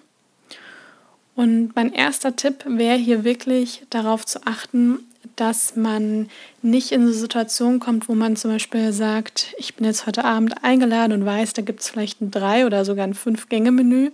Und 1.35 1.75
mein 1.75 1.93
erster 1.93 2.35
Tipp 2.35 2.63
wäre 2.67 2.97
hier 2.97 3.23
wirklich 3.23 3.85
darauf 3.89 4.25
zu 4.25 4.45
achten, 4.45 4.99
dass 5.35 5.75
man 5.75 6.29
nicht 6.61 6.91
in 6.91 7.07
so 7.07 7.13
Situationen 7.13 7.79
kommt, 7.79 8.07
wo 8.07 8.13
man 8.13 8.35
zum 8.35 8.51
Beispiel 8.51 8.93
sagt, 8.93 9.53
ich 9.57 9.75
bin 9.75 9.85
jetzt 9.85 10.05
heute 10.05 10.25
Abend 10.25 10.63
eingeladen 10.63 11.13
und 11.13 11.25
weiß, 11.25 11.53
da 11.53 11.61
gibt 11.61 11.81
es 11.81 11.89
vielleicht 11.89 12.21
ein 12.21 12.31
Drei- 12.31 12.65
oder 12.65 12.85
sogar 12.85 13.05
ein 13.05 13.13
Fünf-Gänge-Menü. 13.13 14.11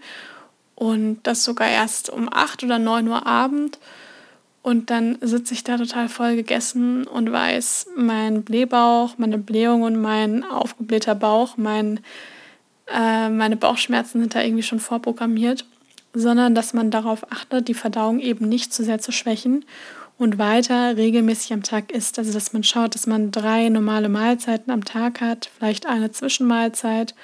Und 0.75 1.19
das 1.23 1.43
sogar 1.43 1.67
erst 1.67 2.10
um 2.10 2.29
acht 2.32 2.63
oder 2.63 2.79
neun 2.79 3.08
Uhr 3.10 3.25
Abend. 3.25 3.79
Und 4.62 4.89
dann 4.89 5.17
sitze 5.21 5.53
ich 5.53 5.63
da 5.63 5.77
total 5.77 6.10
voll 6.10 6.36
gegessen 6.36 7.05
und 7.05 7.32
weiß, 7.32 7.88
mein 7.97 8.43
Blähbauch, 8.43 9.17
meine 9.17 9.38
Blähung 9.38 9.84
und 9.84 9.99
mein 10.01 10.43
aufgeblähter 10.43 11.15
Bauch, 11.15 11.58
mein, 11.58 11.99
äh, 12.88 13.29
meine 13.29 13.55
Bauchschmerzen 13.55 14.21
sind 14.21 14.36
da 14.36 14.41
irgendwie 14.41 14.63
schon 14.63 14.79
vorprogrammiert, 14.79 15.65
sondern 16.13 16.55
dass 16.55 16.73
man 16.73 16.91
darauf 16.91 17.32
achtet, 17.32 17.67
die 17.67 17.73
Verdauung 17.73 18.19
eben 18.19 18.47
nicht 18.49 18.73
zu 18.73 18.84
sehr 18.84 18.99
zu 18.99 19.12
schwächen 19.12 19.65
und 20.19 20.38
weiter 20.38 20.97
regelmäßig 20.97 21.53
am 21.53 21.63
Tag 21.63 21.91
isst. 21.91 22.19
Also 22.19 22.34
dass 22.34 22.53
man 22.53 22.63
schaut, 22.63 22.93
dass 22.93 23.08
man 23.08 23.32
drei 23.32 23.69
normale 23.69 24.10
Mahlzeiten 24.10 24.69
am 24.69 24.84
Tag 24.84 25.21
hat, 25.21 25.49
vielleicht 25.58 25.88
eine 25.88 26.12
Zwischenmahlzeit. 26.12 27.15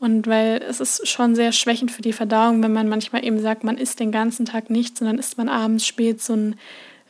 Und 0.00 0.26
weil 0.26 0.60
es 0.68 0.80
ist 0.80 1.06
schon 1.06 1.34
sehr 1.34 1.52
schwächend 1.52 1.90
für 1.90 2.02
die 2.02 2.12
Verdauung, 2.12 2.62
wenn 2.62 2.72
man 2.72 2.88
manchmal 2.88 3.24
eben 3.24 3.40
sagt, 3.40 3.62
man 3.62 3.78
isst 3.78 4.00
den 4.00 4.10
ganzen 4.10 4.46
Tag 4.46 4.70
nichts, 4.70 4.98
sondern 4.98 5.18
isst 5.18 5.38
man 5.38 5.48
abends 5.48 5.86
spät 5.86 6.20
so 6.20 6.34
ein 6.34 6.56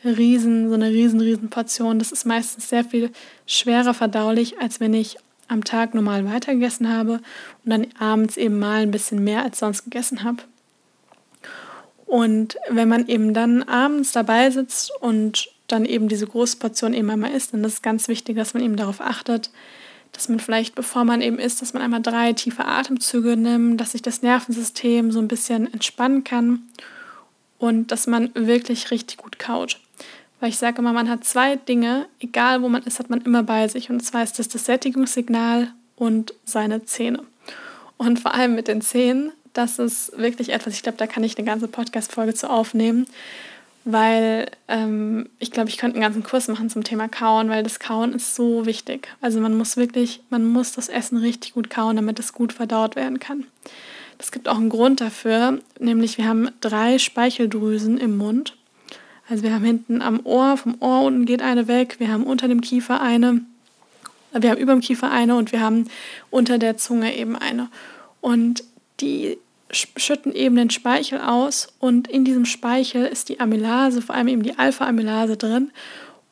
riesen, 0.04 0.68
so 0.68 0.74
eine 0.74 0.90
riesen, 0.90 1.20
riesen 1.20 1.48
Portion. 1.48 1.98
Das 1.98 2.12
ist 2.12 2.26
meistens 2.26 2.68
sehr 2.68 2.84
viel 2.84 3.10
schwerer 3.46 3.94
verdaulich, 3.94 4.60
als 4.60 4.80
wenn 4.80 4.94
ich 4.94 5.16
am 5.46 5.62
Tag 5.62 5.94
normal 5.94 6.24
weitergegessen 6.26 6.92
habe 6.92 7.20
und 7.64 7.70
dann 7.70 7.86
abends 7.98 8.36
eben 8.36 8.58
mal 8.58 8.82
ein 8.82 8.90
bisschen 8.90 9.22
mehr 9.22 9.44
als 9.44 9.60
sonst 9.60 9.84
gegessen 9.84 10.24
habe. 10.24 10.42
Und 12.06 12.56
wenn 12.68 12.88
man 12.88 13.08
eben 13.08 13.34
dann 13.34 13.62
abends 13.62 14.12
dabei 14.12 14.50
sitzt 14.50 14.92
und 15.00 15.48
dann 15.66 15.84
eben 15.84 16.08
diese 16.08 16.26
große 16.26 16.58
Portion 16.58 16.94
eben 16.94 17.10
einmal 17.10 17.32
isst, 17.32 17.54
dann 17.54 17.64
ist 17.64 17.74
es 17.74 17.82
ganz 17.82 18.08
wichtig, 18.08 18.36
dass 18.36 18.54
man 18.54 18.62
eben 18.62 18.76
darauf 18.76 19.00
achtet, 19.00 19.50
dass 20.12 20.28
man 20.28 20.38
vielleicht, 20.38 20.74
bevor 20.74 21.04
man 21.04 21.22
eben 21.22 21.38
isst, 21.38 21.60
dass 21.60 21.72
man 21.72 21.82
einmal 21.82 22.02
drei 22.02 22.32
tiefe 22.32 22.66
Atemzüge 22.66 23.36
nimmt, 23.36 23.80
dass 23.80 23.92
sich 23.92 24.02
das 24.02 24.22
Nervensystem 24.22 25.10
so 25.10 25.18
ein 25.18 25.28
bisschen 25.28 25.72
entspannen 25.72 26.22
kann 26.22 26.62
und 27.58 27.90
dass 27.90 28.06
man 28.06 28.30
wirklich 28.34 28.90
richtig 28.90 29.16
gut 29.16 29.38
kaut. 29.38 29.80
Weil 30.40 30.50
ich 30.50 30.58
sage 30.58 30.78
immer, 30.78 30.92
man 30.92 31.08
hat 31.08 31.24
zwei 31.24 31.56
Dinge, 31.56 32.06
egal 32.20 32.62
wo 32.62 32.68
man 32.68 32.82
ist, 32.82 32.98
hat 32.98 33.10
man 33.10 33.22
immer 33.22 33.42
bei 33.42 33.66
sich. 33.66 33.90
Und 33.90 34.00
zwar 34.00 34.22
ist 34.22 34.38
das 34.38 34.48
das 34.48 34.66
Sättigungssignal 34.66 35.68
und 35.96 36.34
seine 36.44 36.84
Zähne. 36.84 37.20
Und 37.96 38.20
vor 38.20 38.34
allem 38.34 38.54
mit 38.54 38.68
den 38.68 38.82
Zähnen 38.82 39.32
das 39.54 39.78
ist 39.78 40.12
wirklich 40.18 40.50
etwas, 40.50 40.74
ich 40.74 40.82
glaube, 40.82 40.98
da 40.98 41.06
kann 41.06 41.24
ich 41.24 41.38
eine 41.38 41.46
ganze 41.46 41.68
Podcast-Folge 41.68 42.34
zu 42.34 42.50
aufnehmen. 42.50 43.06
weil 43.84 44.50
ähm, 44.66 45.28
ich 45.38 45.50
glaube, 45.50 45.68
ich 45.68 45.76
könnte 45.76 45.96
einen 45.96 46.02
ganzen 46.02 46.22
Kurs 46.22 46.48
machen 46.48 46.70
zum 46.70 46.84
Thema 46.84 47.06
Kauen, 47.08 47.50
weil 47.50 47.62
das 47.62 47.78
Kauen 47.78 48.14
ist 48.14 48.34
so 48.34 48.64
wichtig. 48.64 49.08
Also 49.20 49.40
man 49.40 49.56
muss 49.56 49.76
wirklich, 49.76 50.20
man 50.30 50.46
muss 50.46 50.72
das 50.72 50.88
Essen 50.88 51.18
richtig 51.18 51.52
gut 51.52 51.68
kauen, 51.68 51.96
damit 51.96 52.18
es 52.18 52.32
gut 52.32 52.52
verdaut 52.54 52.96
werden 52.96 53.20
kann. 53.20 53.44
Es 54.18 54.32
gibt 54.32 54.48
auch 54.48 54.56
einen 54.56 54.70
Grund 54.70 55.00
dafür, 55.00 55.58
nämlich 55.78 56.16
wir 56.16 56.26
haben 56.26 56.48
drei 56.60 56.98
Speicheldrüsen 56.98 57.98
im 57.98 58.16
Mund. 58.16 58.56
Also 59.28 59.42
wir 59.42 59.54
haben 59.54 59.64
hinten 59.64 60.00
am 60.00 60.20
Ohr, 60.24 60.56
vom 60.56 60.76
Ohr 60.80 61.02
unten 61.02 61.26
geht 61.26 61.42
eine 61.42 61.68
weg, 61.68 61.96
wir 61.98 62.08
haben 62.08 62.24
unter 62.24 62.48
dem 62.48 62.60
Kiefer 62.60 63.02
eine, 63.02 63.42
wir 64.32 64.50
haben 64.50 64.58
über 64.58 64.72
dem 64.72 64.80
Kiefer 64.80 65.10
eine 65.10 65.36
und 65.36 65.52
wir 65.52 65.60
haben 65.60 65.88
unter 66.30 66.58
der 66.58 66.76
Zunge 66.76 67.14
eben 67.14 67.36
eine. 67.36 67.68
Und 68.20 68.64
die 69.00 69.38
schütten 69.70 70.32
eben 70.32 70.56
den 70.56 70.70
Speichel 70.70 71.20
aus 71.20 71.68
und 71.78 72.08
in 72.08 72.24
diesem 72.24 72.44
Speichel 72.44 73.06
ist 73.06 73.28
die 73.28 73.40
Amylase, 73.40 74.02
vor 74.02 74.14
allem 74.14 74.28
eben 74.28 74.42
die 74.42 74.58
Alpha-Amylase 74.58 75.36
drin. 75.36 75.70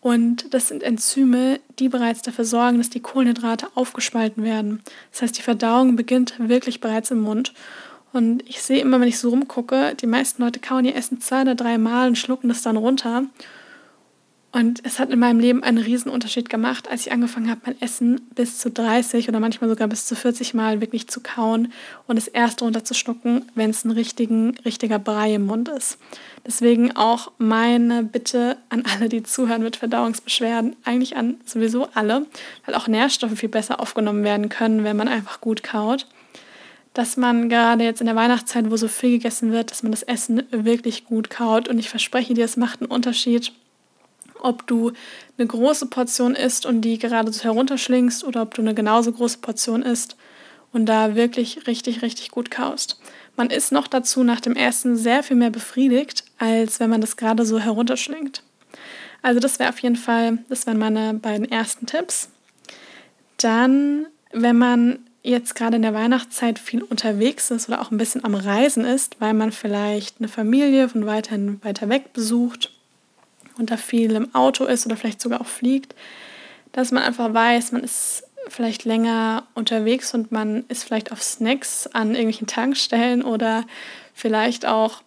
Und 0.00 0.52
das 0.52 0.68
sind 0.68 0.82
Enzyme, 0.82 1.60
die 1.78 1.88
bereits 1.88 2.22
dafür 2.22 2.44
sorgen, 2.44 2.78
dass 2.78 2.90
die 2.90 3.00
Kohlenhydrate 3.00 3.68
aufgespalten 3.74 4.42
werden. 4.42 4.82
Das 5.12 5.22
heißt, 5.22 5.38
die 5.38 5.42
Verdauung 5.42 5.94
beginnt 5.94 6.34
wirklich 6.38 6.80
bereits 6.80 7.12
im 7.12 7.20
Mund. 7.20 7.52
Und 8.12 8.42
ich 8.48 8.62
sehe 8.62 8.80
immer, 8.80 9.00
wenn 9.00 9.08
ich 9.08 9.18
so 9.18 9.30
rumgucke, 9.30 9.94
die 9.94 10.06
meisten 10.06 10.42
Leute 10.42 10.60
kauen 10.60 10.84
ihr 10.84 10.96
Essen 10.96 11.20
zwei 11.20 11.42
oder 11.42 11.54
drei 11.54 11.78
Mal 11.78 12.08
und 12.08 12.18
schlucken 12.18 12.48
das 12.48 12.62
dann 12.62 12.76
runter. 12.76 13.24
Und 14.54 14.84
es 14.84 14.98
hat 14.98 15.08
in 15.08 15.18
meinem 15.18 15.40
Leben 15.40 15.62
einen 15.62 15.78
riesen 15.78 16.10
Unterschied 16.10 16.50
gemacht, 16.50 16.86
als 16.90 17.06
ich 17.06 17.12
angefangen 17.12 17.48
habe, 17.48 17.62
mein 17.64 17.80
Essen 17.80 18.20
bis 18.34 18.58
zu 18.58 18.70
30 18.70 19.30
oder 19.30 19.40
manchmal 19.40 19.70
sogar 19.70 19.88
bis 19.88 20.04
zu 20.04 20.14
40 20.14 20.52
Mal 20.52 20.82
wirklich 20.82 21.08
zu 21.08 21.20
kauen 21.20 21.72
und 22.06 22.18
es 22.18 22.28
erst 22.28 22.60
runterzuschlucken, 22.60 23.46
wenn 23.54 23.70
es 23.70 23.86
ein 23.86 23.92
richtigen, 23.92 24.58
richtiger 24.62 24.98
Brei 24.98 25.34
im 25.34 25.46
Mund 25.46 25.70
ist. 25.70 25.96
Deswegen 26.46 26.94
auch 26.94 27.32
meine 27.38 28.02
Bitte 28.02 28.58
an 28.68 28.84
alle, 28.94 29.08
die 29.08 29.22
zuhören 29.22 29.62
mit 29.62 29.76
Verdauungsbeschwerden, 29.76 30.76
eigentlich 30.84 31.16
an 31.16 31.36
sowieso 31.46 31.88
alle, 31.94 32.26
weil 32.66 32.74
auch 32.74 32.88
Nährstoffe 32.88 33.38
viel 33.38 33.48
besser 33.48 33.80
aufgenommen 33.80 34.22
werden 34.22 34.50
können, 34.50 34.84
wenn 34.84 34.98
man 34.98 35.08
einfach 35.08 35.40
gut 35.40 35.62
kaut. 35.62 36.06
Dass 36.92 37.16
man 37.16 37.48
gerade 37.48 37.84
jetzt 37.84 38.02
in 38.02 38.06
der 38.06 38.16
Weihnachtszeit, 38.16 38.70
wo 38.70 38.76
so 38.76 38.88
viel 38.88 39.12
gegessen 39.12 39.50
wird, 39.50 39.70
dass 39.70 39.82
man 39.82 39.92
das 39.92 40.02
Essen 40.02 40.42
wirklich 40.50 41.06
gut 41.06 41.30
kaut. 41.30 41.68
Und 41.68 41.78
ich 41.78 41.88
verspreche 41.88 42.34
dir, 42.34 42.44
es 42.44 42.58
macht 42.58 42.82
einen 42.82 42.90
Unterschied, 42.90 43.50
ob 44.42 44.66
du 44.66 44.92
eine 45.38 45.46
große 45.46 45.86
Portion 45.86 46.34
isst 46.34 46.66
und 46.66 46.82
die 46.82 46.98
gerade 46.98 47.32
so 47.32 47.44
herunterschlingst 47.44 48.24
oder 48.24 48.42
ob 48.42 48.54
du 48.54 48.62
eine 48.62 48.74
genauso 48.74 49.12
große 49.12 49.38
Portion 49.38 49.82
isst 49.82 50.16
und 50.72 50.86
da 50.86 51.14
wirklich 51.14 51.66
richtig, 51.66 52.02
richtig 52.02 52.30
gut 52.30 52.50
kaust. 52.50 53.00
Man 53.36 53.50
ist 53.50 53.72
noch 53.72 53.86
dazu 53.86 54.24
nach 54.24 54.40
dem 54.40 54.56
Essen 54.56 54.96
sehr 54.96 55.22
viel 55.22 55.36
mehr 55.36 55.50
befriedigt, 55.50 56.24
als 56.38 56.80
wenn 56.80 56.90
man 56.90 57.00
das 57.00 57.16
gerade 57.16 57.46
so 57.46 57.58
herunterschlingt. 57.58 58.42
Also 59.22 59.40
das 59.40 59.58
wäre 59.58 59.70
auf 59.70 59.78
jeden 59.78 59.96
Fall, 59.96 60.38
das 60.48 60.66
wären 60.66 60.78
meine 60.78 61.14
beiden 61.14 61.50
ersten 61.50 61.86
Tipps. 61.86 62.28
Dann, 63.36 64.06
wenn 64.32 64.58
man 64.58 64.98
jetzt 65.22 65.54
gerade 65.54 65.76
in 65.76 65.82
der 65.82 65.94
Weihnachtszeit 65.94 66.58
viel 66.58 66.82
unterwegs 66.82 67.50
ist 67.50 67.68
oder 67.68 67.80
auch 67.80 67.90
ein 67.90 67.98
bisschen 67.98 68.24
am 68.24 68.34
Reisen 68.34 68.84
ist, 68.84 69.20
weil 69.20 69.34
man 69.34 69.52
vielleicht 69.52 70.16
eine 70.18 70.28
Familie 70.28 70.88
von 70.88 71.06
weiterhin 71.06 71.62
weiter 71.62 71.88
weg 71.88 72.12
besucht 72.12 72.70
da 73.58 73.76
viel 73.76 74.12
im 74.12 74.34
Auto 74.34 74.64
ist 74.64 74.86
oder 74.86 74.96
vielleicht 74.96 75.20
sogar 75.20 75.40
auch 75.40 75.46
fliegt, 75.46 75.94
dass 76.72 76.90
man 76.90 77.02
einfach 77.02 77.32
weiß, 77.32 77.72
man 77.72 77.84
ist 77.84 78.24
vielleicht 78.48 78.84
länger 78.84 79.44
unterwegs 79.54 80.14
und 80.14 80.32
man 80.32 80.64
ist 80.68 80.84
vielleicht 80.84 81.12
auf 81.12 81.22
Snacks 81.22 81.86
an 81.86 82.10
irgendwelchen 82.10 82.46
Tankstellen 82.46 83.22
oder 83.22 83.64
vielleicht 84.14 84.66
auch, 84.66 85.02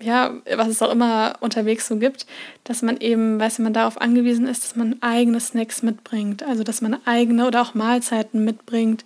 ja, 0.00 0.32
was 0.56 0.68
es 0.68 0.82
auch 0.82 0.90
immer 0.90 1.34
unterwegs 1.40 1.86
so 1.86 1.96
gibt, 1.96 2.26
dass 2.64 2.82
man 2.82 2.96
eben, 2.98 3.38
weiß 3.38 3.58
man 3.58 3.72
darauf 3.72 4.00
angewiesen 4.00 4.46
ist, 4.46 4.64
dass 4.64 4.76
man 4.76 4.96
eigene 5.02 5.40
Snacks 5.40 5.82
mitbringt, 5.82 6.42
also 6.42 6.64
dass 6.64 6.80
man 6.80 6.98
eigene 7.06 7.46
oder 7.46 7.62
auch 7.62 7.74
Mahlzeiten 7.74 8.44
mitbringt, 8.44 9.04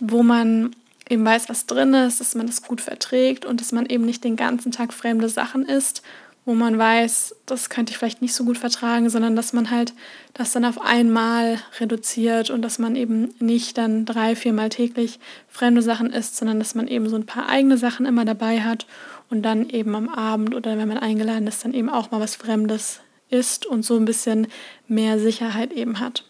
wo 0.00 0.22
man 0.22 0.74
eben 1.08 1.24
weiß, 1.24 1.48
was 1.48 1.66
drin 1.66 1.94
ist, 1.94 2.20
dass 2.20 2.34
man 2.34 2.46
das 2.46 2.62
gut 2.62 2.80
verträgt 2.80 3.44
und 3.44 3.60
dass 3.60 3.72
man 3.72 3.86
eben 3.86 4.04
nicht 4.04 4.24
den 4.24 4.36
ganzen 4.36 4.72
Tag 4.72 4.92
fremde 4.92 5.28
Sachen 5.28 5.64
isst 5.64 6.02
wo 6.48 6.54
man 6.54 6.78
weiß, 6.78 7.36
das 7.44 7.68
könnte 7.68 7.92
ich 7.92 7.98
vielleicht 7.98 8.22
nicht 8.22 8.32
so 8.32 8.42
gut 8.42 8.56
vertragen, 8.56 9.10
sondern 9.10 9.36
dass 9.36 9.52
man 9.52 9.70
halt 9.70 9.92
das 10.32 10.52
dann 10.52 10.64
auf 10.64 10.80
einmal 10.80 11.58
reduziert 11.78 12.48
und 12.48 12.62
dass 12.62 12.78
man 12.78 12.96
eben 12.96 13.34
nicht 13.38 13.76
dann 13.76 14.06
drei, 14.06 14.34
viermal 14.34 14.70
täglich 14.70 15.20
fremde 15.46 15.82
Sachen 15.82 16.10
isst, 16.10 16.38
sondern 16.38 16.58
dass 16.58 16.74
man 16.74 16.88
eben 16.88 17.06
so 17.10 17.16
ein 17.16 17.26
paar 17.26 17.50
eigene 17.50 17.76
Sachen 17.76 18.06
immer 18.06 18.24
dabei 18.24 18.62
hat 18.62 18.86
und 19.28 19.42
dann 19.42 19.68
eben 19.68 19.94
am 19.94 20.08
Abend 20.08 20.54
oder 20.54 20.78
wenn 20.78 20.88
man 20.88 20.96
eingeladen 20.96 21.46
ist, 21.46 21.66
dann 21.66 21.74
eben 21.74 21.90
auch 21.90 22.12
mal 22.12 22.20
was 22.20 22.36
Fremdes 22.36 23.00
isst 23.28 23.66
und 23.66 23.84
so 23.84 23.96
ein 23.98 24.06
bisschen 24.06 24.46
mehr 24.86 25.18
Sicherheit 25.18 25.70
eben 25.74 26.00
hat. 26.00 26.24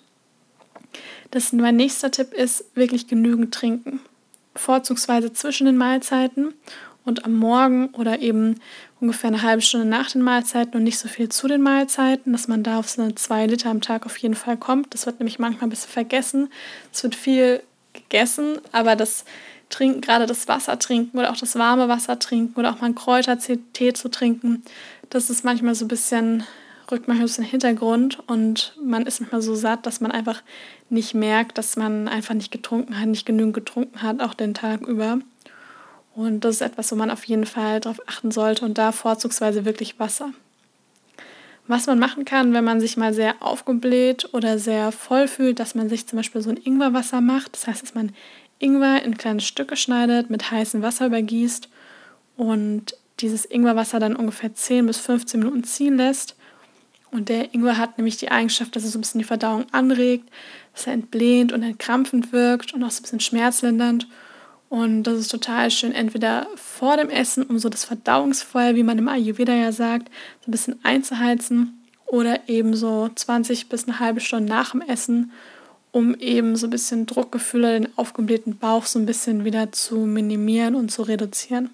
Das 1.30 1.52
mein 1.52 1.76
nächster 1.76 2.10
Tipp 2.10 2.34
ist 2.34 2.64
wirklich 2.74 3.06
genügend 3.06 3.54
trinken. 3.54 4.00
Vorzugsweise 4.56 5.32
zwischen 5.32 5.66
den 5.66 5.76
Mahlzeiten 5.76 6.54
und 7.08 7.24
am 7.24 7.34
Morgen 7.34 7.88
oder 7.94 8.20
eben 8.20 8.60
ungefähr 9.00 9.28
eine 9.28 9.42
halbe 9.42 9.62
Stunde 9.62 9.86
nach 9.86 10.10
den 10.10 10.22
Mahlzeiten 10.22 10.74
und 10.74 10.84
nicht 10.84 10.98
so 10.98 11.08
viel 11.08 11.28
zu 11.28 11.48
den 11.48 11.62
Mahlzeiten, 11.62 12.32
dass 12.32 12.48
man 12.48 12.62
da 12.62 12.78
auf 12.78 12.88
so 12.88 13.02
eine 13.02 13.14
zwei 13.14 13.46
Liter 13.46 13.70
am 13.70 13.80
Tag 13.80 14.06
auf 14.06 14.16
jeden 14.18 14.34
Fall 14.34 14.56
kommt. 14.56 14.92
Das 14.92 15.06
wird 15.06 15.18
nämlich 15.18 15.38
manchmal 15.38 15.66
ein 15.66 15.70
bisschen 15.70 15.90
vergessen. 15.90 16.50
Es 16.92 17.02
wird 17.02 17.14
viel 17.14 17.62
gegessen, 17.94 18.58
aber 18.72 18.94
das 18.94 19.24
Trinken, 19.70 20.00
gerade 20.00 20.26
das 20.26 20.48
Wasser 20.48 20.78
trinken 20.78 21.18
oder 21.18 21.30
auch 21.30 21.36
das 21.36 21.56
warme 21.56 21.88
Wasser 21.88 22.18
trinken 22.18 22.58
oder 22.58 22.70
auch 22.70 22.80
mal 22.80 22.86
einen 22.86 22.94
Kräutertee 22.94 23.92
zu 23.92 24.10
trinken, 24.10 24.62
das 25.10 25.30
ist 25.30 25.44
manchmal 25.44 25.74
so 25.74 25.84
ein 25.84 25.88
bisschen, 25.88 26.44
rückt 26.90 27.08
manchmal 27.08 27.26
bisschen 27.26 27.44
in 27.44 27.48
den 27.48 27.50
Hintergrund 27.50 28.18
und 28.28 28.74
man 28.82 29.06
ist 29.06 29.20
manchmal 29.20 29.42
so 29.42 29.54
satt, 29.54 29.86
dass 29.86 30.00
man 30.00 30.10
einfach 30.10 30.42
nicht 30.90 31.14
merkt, 31.14 31.58
dass 31.58 31.76
man 31.76 32.08
einfach 32.08 32.34
nicht 32.34 32.50
getrunken 32.50 32.98
hat, 32.98 33.08
nicht 33.08 33.26
genügend 33.26 33.54
getrunken 33.54 34.02
hat, 34.02 34.20
auch 34.20 34.34
den 34.34 34.54
Tag 34.54 34.82
über. 34.82 35.18
Und 36.18 36.40
das 36.40 36.56
ist 36.56 36.62
etwas, 36.62 36.90
wo 36.90 36.96
man 36.96 37.12
auf 37.12 37.22
jeden 37.26 37.46
Fall 37.46 37.78
darauf 37.78 38.00
achten 38.08 38.32
sollte 38.32 38.64
und 38.64 38.76
da 38.76 38.90
vorzugsweise 38.90 39.64
wirklich 39.64 40.00
Wasser. 40.00 40.32
Was 41.68 41.86
man 41.86 42.00
machen 42.00 42.24
kann, 42.24 42.52
wenn 42.54 42.64
man 42.64 42.80
sich 42.80 42.96
mal 42.96 43.14
sehr 43.14 43.36
aufgebläht 43.38 44.28
oder 44.34 44.58
sehr 44.58 44.90
voll 44.90 45.28
fühlt, 45.28 45.60
dass 45.60 45.76
man 45.76 45.88
sich 45.88 46.08
zum 46.08 46.16
Beispiel 46.16 46.42
so 46.42 46.50
ein 46.50 46.56
Ingwerwasser 46.56 47.20
macht. 47.20 47.54
Das 47.54 47.68
heißt, 47.68 47.84
dass 47.84 47.94
man 47.94 48.10
Ingwer 48.58 49.04
in 49.04 49.16
kleine 49.16 49.40
Stücke 49.40 49.76
schneidet, 49.76 50.28
mit 50.28 50.50
heißem 50.50 50.82
Wasser 50.82 51.06
übergießt 51.06 51.68
und 52.36 52.96
dieses 53.20 53.44
Ingwerwasser 53.44 54.00
dann 54.00 54.16
ungefähr 54.16 54.52
10 54.52 54.86
bis 54.86 54.98
15 54.98 55.38
Minuten 55.38 55.62
ziehen 55.62 55.98
lässt. 55.98 56.34
Und 57.12 57.28
der 57.28 57.54
Ingwer 57.54 57.78
hat 57.78 57.96
nämlich 57.96 58.16
die 58.16 58.32
Eigenschaft, 58.32 58.74
dass 58.74 58.82
er 58.82 58.90
so 58.90 58.98
ein 58.98 59.02
bisschen 59.02 59.20
die 59.20 59.24
Verdauung 59.24 59.66
anregt, 59.70 60.28
dass 60.74 60.88
er 60.88 60.94
entblähend 60.94 61.52
und 61.52 61.62
entkrampfend 61.62 62.32
wirkt 62.32 62.74
und 62.74 62.82
auch 62.82 62.90
so 62.90 62.98
ein 62.98 63.02
bisschen 63.02 63.20
schmerzlindernd. 63.20 64.08
Und 64.68 65.04
das 65.04 65.18
ist 65.18 65.30
total 65.30 65.70
schön, 65.70 65.92
entweder 65.92 66.46
vor 66.56 66.96
dem 66.96 67.08
Essen, 67.08 67.44
um 67.44 67.58
so 67.58 67.68
das 67.68 67.84
Verdauungsfeuer, 67.84 68.74
wie 68.74 68.82
man 68.82 68.98
im 68.98 69.08
Ayurveda 69.08 69.54
ja 69.54 69.72
sagt, 69.72 70.08
so 70.40 70.48
ein 70.48 70.52
bisschen 70.52 70.78
einzuheizen 70.82 71.82
oder 72.06 72.48
eben 72.48 72.74
so 72.74 73.08
20 73.14 73.68
bis 73.68 73.84
eine 73.84 73.98
halbe 73.98 74.20
Stunde 74.20 74.48
nach 74.48 74.72
dem 74.72 74.82
Essen, 74.82 75.32
um 75.90 76.14
eben 76.14 76.56
so 76.56 76.66
ein 76.66 76.70
bisschen 76.70 77.06
Druckgefühle, 77.06 77.80
den 77.80 77.98
aufgeblähten 77.98 78.58
Bauch 78.58 78.84
so 78.84 78.98
ein 78.98 79.06
bisschen 79.06 79.44
wieder 79.44 79.72
zu 79.72 79.96
minimieren 80.00 80.74
und 80.74 80.90
zu 80.90 81.02
reduzieren. 81.02 81.70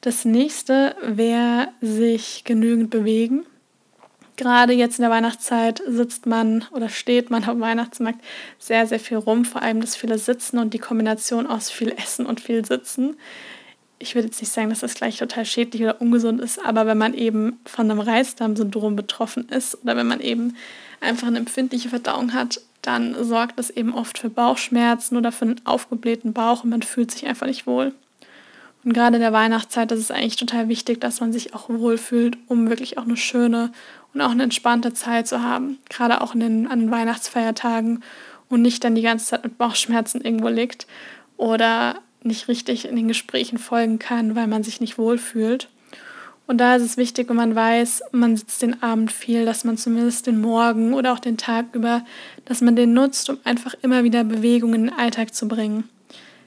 Das 0.00 0.24
nächste 0.24 0.96
wäre 1.02 1.68
sich 1.82 2.44
genügend 2.44 2.90
bewegen 2.90 3.44
gerade 4.36 4.72
jetzt 4.72 4.98
in 4.98 5.02
der 5.02 5.10
Weihnachtszeit 5.10 5.82
sitzt 5.86 6.26
man 6.26 6.64
oder 6.70 6.88
steht 6.88 7.30
man 7.30 7.44
am 7.44 7.60
Weihnachtsmarkt 7.60 8.20
sehr, 8.58 8.86
sehr 8.86 9.00
viel 9.00 9.18
rum, 9.18 9.44
vor 9.44 9.62
allem 9.62 9.80
das 9.80 9.96
viele 9.96 10.18
Sitzen 10.18 10.58
und 10.58 10.74
die 10.74 10.78
Kombination 10.78 11.46
aus 11.46 11.70
viel 11.70 11.92
Essen 11.96 12.26
und 12.26 12.40
viel 12.40 12.64
Sitzen. 12.64 13.16
Ich 13.98 14.14
würde 14.14 14.28
jetzt 14.28 14.40
nicht 14.40 14.52
sagen, 14.52 14.68
dass 14.68 14.80
das 14.80 14.94
gleich 14.94 15.16
total 15.16 15.46
schädlich 15.46 15.82
oder 15.82 16.00
ungesund 16.00 16.40
ist, 16.40 16.62
aber 16.64 16.86
wenn 16.86 16.98
man 16.98 17.14
eben 17.14 17.58
von 17.64 17.90
einem 17.90 18.00
Reizdarmsyndrom 18.00 18.94
betroffen 18.94 19.48
ist 19.48 19.82
oder 19.82 19.96
wenn 19.96 20.06
man 20.06 20.20
eben 20.20 20.56
einfach 21.00 21.26
eine 21.26 21.38
empfindliche 21.38 21.88
Verdauung 21.88 22.34
hat, 22.34 22.60
dann 22.82 23.24
sorgt 23.24 23.58
das 23.58 23.70
eben 23.70 23.94
oft 23.94 24.18
für 24.18 24.30
Bauchschmerzen 24.30 25.16
oder 25.16 25.32
für 25.32 25.46
einen 25.46 25.60
aufgeblähten 25.64 26.32
Bauch 26.32 26.62
und 26.62 26.70
man 26.70 26.82
fühlt 26.82 27.10
sich 27.10 27.26
einfach 27.26 27.46
nicht 27.46 27.66
wohl. 27.66 27.92
Und 28.86 28.92
gerade 28.92 29.16
in 29.16 29.20
der 29.20 29.32
Weihnachtszeit 29.32 29.90
ist 29.90 29.98
es 29.98 30.10
eigentlich 30.12 30.36
total 30.36 30.68
wichtig, 30.68 31.00
dass 31.00 31.18
man 31.20 31.32
sich 31.32 31.54
auch 31.54 31.68
wohlfühlt, 31.68 32.38
um 32.46 32.70
wirklich 32.70 32.98
auch 32.98 33.02
eine 33.02 33.16
schöne 33.16 33.72
und 34.14 34.20
auch 34.20 34.30
eine 34.30 34.44
entspannte 34.44 34.94
Zeit 34.94 35.26
zu 35.26 35.42
haben. 35.42 35.78
Gerade 35.88 36.20
auch 36.20 36.34
in 36.34 36.40
den, 36.40 36.66
an 36.68 36.78
den 36.78 36.90
Weihnachtsfeiertagen 36.92 38.04
und 38.48 38.62
nicht 38.62 38.84
dann 38.84 38.94
die 38.94 39.02
ganze 39.02 39.26
Zeit 39.26 39.42
mit 39.42 39.58
Bauchschmerzen 39.58 40.20
irgendwo 40.20 40.46
liegt 40.46 40.86
oder 41.36 41.96
nicht 42.22 42.46
richtig 42.46 42.86
in 42.86 42.94
den 42.94 43.08
Gesprächen 43.08 43.58
folgen 43.58 43.98
kann, 43.98 44.36
weil 44.36 44.46
man 44.46 44.62
sich 44.62 44.80
nicht 44.80 44.98
wohlfühlt. 44.98 45.68
Und 46.46 46.58
da 46.58 46.76
ist 46.76 46.84
es 46.84 46.96
wichtig, 46.96 47.28
wenn 47.28 47.34
man 47.34 47.56
weiß, 47.56 48.04
man 48.12 48.36
sitzt 48.36 48.62
den 48.62 48.84
Abend 48.84 49.10
viel, 49.10 49.46
dass 49.46 49.64
man 49.64 49.76
zumindest 49.76 50.28
den 50.28 50.40
Morgen 50.40 50.94
oder 50.94 51.12
auch 51.12 51.18
den 51.18 51.38
Tag 51.38 51.66
über, 51.72 52.04
dass 52.44 52.60
man 52.60 52.76
den 52.76 52.92
nutzt, 52.92 53.30
um 53.30 53.38
einfach 53.42 53.74
immer 53.82 54.04
wieder 54.04 54.22
Bewegung 54.22 54.74
in 54.74 54.84
den 54.84 54.94
Alltag 54.94 55.34
zu 55.34 55.48
bringen. 55.48 55.88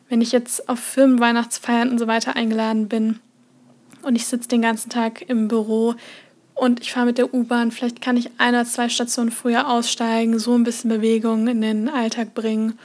Wenn 0.09 0.21
ich 0.21 0.31
jetzt 0.31 0.67
auf 0.67 0.79
Firmenweihnachtsfeiern 0.79 1.89
und 1.89 1.99
so 1.99 2.07
weiter 2.07 2.35
eingeladen 2.35 2.87
bin, 2.89 3.19
und 4.01 4.15
ich 4.15 4.25
sitze 4.27 4.49
den 4.49 4.61
ganzen 4.61 4.89
Tag 4.89 5.29
im 5.29 5.47
Büro 5.47 5.95
und 6.55 6.81
ich 6.81 6.91
fahre 6.91 7.07
mit 7.07 7.17
der 7.17 7.33
U-Bahn. 7.33 7.71
Vielleicht 7.71 8.01
kann 8.01 8.17
ich 8.17 8.31
ein 8.37 8.53
oder 8.53 8.65
zwei 8.65 8.89
Stationen 8.89 9.31
früher 9.31 9.69
aussteigen, 9.69 10.39
so 10.39 10.55
ein 10.55 10.63
bisschen 10.63 10.89
Bewegung 10.89 11.47
in 11.47 11.61
den 11.61 11.89
Alltag 11.89 12.33
bringen. 12.33 12.77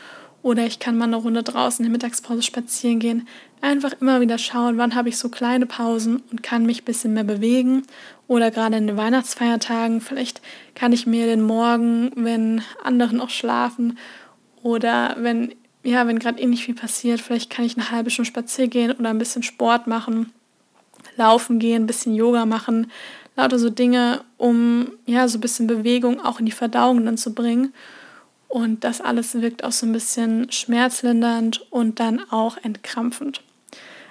Oder 0.43 0.67
ich 0.67 0.79
kann 0.79 0.99
mal 0.99 1.07
eine 1.07 1.17
Runde 1.17 1.43
draußen 1.43 1.85
in 1.85 1.91
der 1.91 1.97
Mittagspause 1.97 2.43
spazieren 2.43 3.01
gehen. 3.01 3.29
Einfach 3.63 3.95
immer 4.01 4.21
wieder 4.21 4.37
schauen, 4.37 4.77
wann 4.77 4.95
habe 4.95 5.09
ich 5.09 5.17
so 5.17 5.31
kleine 5.31 5.65
Pausen 5.65 6.23
und 6.31 6.43
kann 6.43 6.67
mich 6.67 6.83
ein 6.83 6.85
bisschen 6.85 7.15
mehr 7.15 7.25
bewegen. 7.25 7.85
Oder 8.29 8.51
gerade 8.51 8.77
in 8.77 8.87
den 8.87 8.97
Weihnachtsfeiertagen, 8.97 10.03
vielleicht 10.03 10.43
kann 10.75 10.93
ich 10.93 11.07
mir 11.07 11.27
den 11.27 11.43
Morgen, 11.43 12.13
wenn 12.15 12.63
andere 12.83 13.15
noch 13.17 13.31
schlafen 13.31 13.99
oder 14.63 15.17
wenn, 15.19 15.55
ja, 15.85 16.07
wenn 16.07 16.18
gerade 16.18 16.40
eh 16.40 16.47
nicht 16.47 16.64
viel 16.64 16.75
passiert, 16.75 17.20
vielleicht 17.20 17.51
kann 17.51 17.64
ich 17.64 17.77
eine 17.77 17.90
halbe 17.90 18.11
Stunde 18.11 18.29
spazieren 18.29 18.70
gehen 18.70 18.92
oder 18.92 19.11
ein 19.11 19.18
bisschen 19.18 19.42
Sport 19.42 19.87
machen, 19.87 20.33
laufen 21.16 21.59
gehen, 21.59 21.85
ein 21.85 21.87
bisschen 21.87 22.14
Yoga 22.14 22.47
machen. 22.47 22.90
Lauter 23.37 23.59
so 23.59 23.68
Dinge, 23.68 24.25
um 24.37 24.92
ja 25.07 25.29
so 25.29 25.38
ein 25.38 25.40
bisschen 25.40 25.66
Bewegung 25.66 26.25
auch 26.25 26.38
in 26.40 26.47
die 26.47 26.53
Verdauung 26.53 27.05
dann 27.05 27.18
zu 27.18 27.35
bringen. 27.35 27.75
Und 28.49 28.85
das 28.85 29.01
alles 29.01 29.35
wirkt 29.40 29.64
auch 29.64 29.73
so 29.73 29.87
ein 29.87 29.92
bisschen 29.92 30.51
schmerzlindernd 30.53 31.66
und 31.70 31.99
dann 31.99 32.20
auch 32.31 32.57
entkrampfend. 32.59 33.42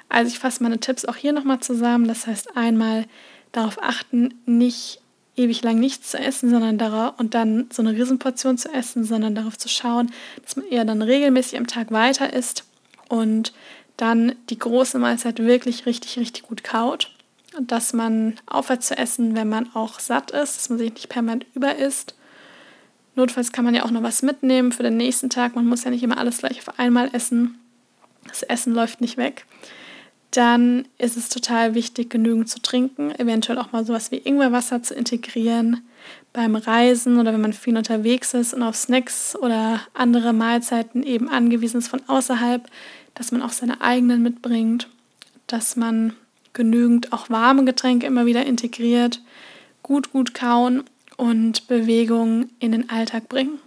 Also 0.10 0.28
ich 0.28 0.40
fasse 0.40 0.62
meine 0.62 0.80
Tipps 0.80 1.06
auch 1.06 1.16
hier 1.16 1.32
nochmal 1.32 1.62
zusammen. 1.62 2.08
Das 2.08 2.28
heißt 2.28 2.58
einmal 2.58 3.06
darauf 3.54 3.82
achten, 3.82 4.34
nicht 4.46 5.00
ewig 5.36 5.64
lang 5.64 5.80
nichts 5.80 6.12
zu 6.12 6.20
essen, 6.20 6.50
sondern 6.50 6.78
darauf 6.78 7.20
und 7.20 7.34
dann 7.34 7.68
so 7.72 7.82
eine 7.82 7.94
Riesenportion 7.94 8.58
zu 8.58 8.72
essen, 8.74 9.04
sondern 9.04 9.36
darauf 9.36 9.58
zu 9.58 9.70
schauen, 9.70 10.12
dass 10.44 10.56
man 10.56 10.68
eher 10.68 10.86
dann 10.86 11.02
regelmäßig 11.02 11.58
am 11.58 11.68
Tag 11.68 11.92
weiter 11.92 12.32
isst 12.34 12.66
und 13.10 13.54
dann 13.98 14.36
die 14.50 14.60
große 14.60 15.00
Mahlzeit 15.00 15.40
wirklich 15.40 15.86
richtig, 15.86 16.18
richtig 16.18 16.44
gut 16.44 16.64
kaut. 16.64 17.12
Und 17.58 17.72
dass 17.72 17.94
man 17.94 18.36
aufhört 18.48 18.84
zu 18.84 18.98
essen, 18.98 19.36
wenn 19.36 19.50
man 19.50 19.70
auch 19.76 20.00
satt 20.00 20.32
ist, 20.32 20.58
dass 20.58 20.70
man 20.70 20.80
sich 20.80 20.94
nicht 20.94 21.10
permanent 21.10 21.46
über 21.54 21.76
isst 21.76 22.16
Notfalls 23.16 23.52
kann 23.52 23.66
man 23.66 23.76
ja 23.76 23.86
auch 23.86 23.92
noch 23.92 24.04
was 24.04 24.24
mitnehmen 24.24 24.72
für 24.72 24.84
den 24.84 24.98
nächsten 24.98 25.30
Tag. 25.30 25.56
Man 25.56 25.68
muss 25.68 25.84
ja 25.84 25.92
nicht 25.92 26.04
immer 26.04 26.18
alles 26.18 26.40
gleich 26.40 26.60
auf 26.60 26.80
einmal 26.80 27.14
essen. 27.14 27.60
Das 28.28 28.44
Essen 28.44 28.74
läuft 28.74 29.02
nicht 29.02 29.18
weg. 29.18 29.46
Dann 30.34 30.88
ist 30.98 31.16
es 31.16 31.30
total 31.30 31.76
wichtig, 31.76 32.10
genügend 32.10 32.50
zu 32.50 32.60
trinken, 32.60 33.12
eventuell 33.20 33.60
auch 33.60 33.72
mal 33.72 33.86
sowas 33.86 34.10
wie 34.10 34.18
Ingwerwasser 34.18 34.82
zu 34.82 34.96
integrieren 34.96 35.82
beim 36.34 36.56
Reisen 36.56 37.20
oder 37.20 37.34
wenn 37.34 37.42
man 37.42 37.54
viel 37.54 37.78
unterwegs 37.78 38.34
ist 38.34 38.56
und 38.56 38.64
auf 38.64 38.76
Snacks 38.76 39.36
oder 39.36 39.82
andere 39.94 40.34
Mahlzeiten 40.34 41.04
eben 41.04 41.30
angewiesen 41.30 41.78
ist 41.78 41.88
von 41.88 42.02
außerhalb, 42.08 42.68
dass 43.14 43.32
man 43.32 43.44
auch 43.44 43.52
seine 43.52 43.82
eigenen 43.82 44.24
mitbringt, 44.24 44.90
dass 45.46 45.76
man 45.76 46.14
genügend 46.54 47.14
auch 47.14 47.30
warme 47.30 47.64
Getränke 47.64 48.08
immer 48.08 48.26
wieder 48.26 48.44
integriert, 48.44 49.22
gut, 49.84 50.12
gut 50.12 50.34
kauen 50.34 50.84
und 51.16 51.68
Bewegung 51.68 52.50
in 52.58 52.72
den 52.72 52.90
Alltag 52.90 53.30
bringen. 53.30 53.60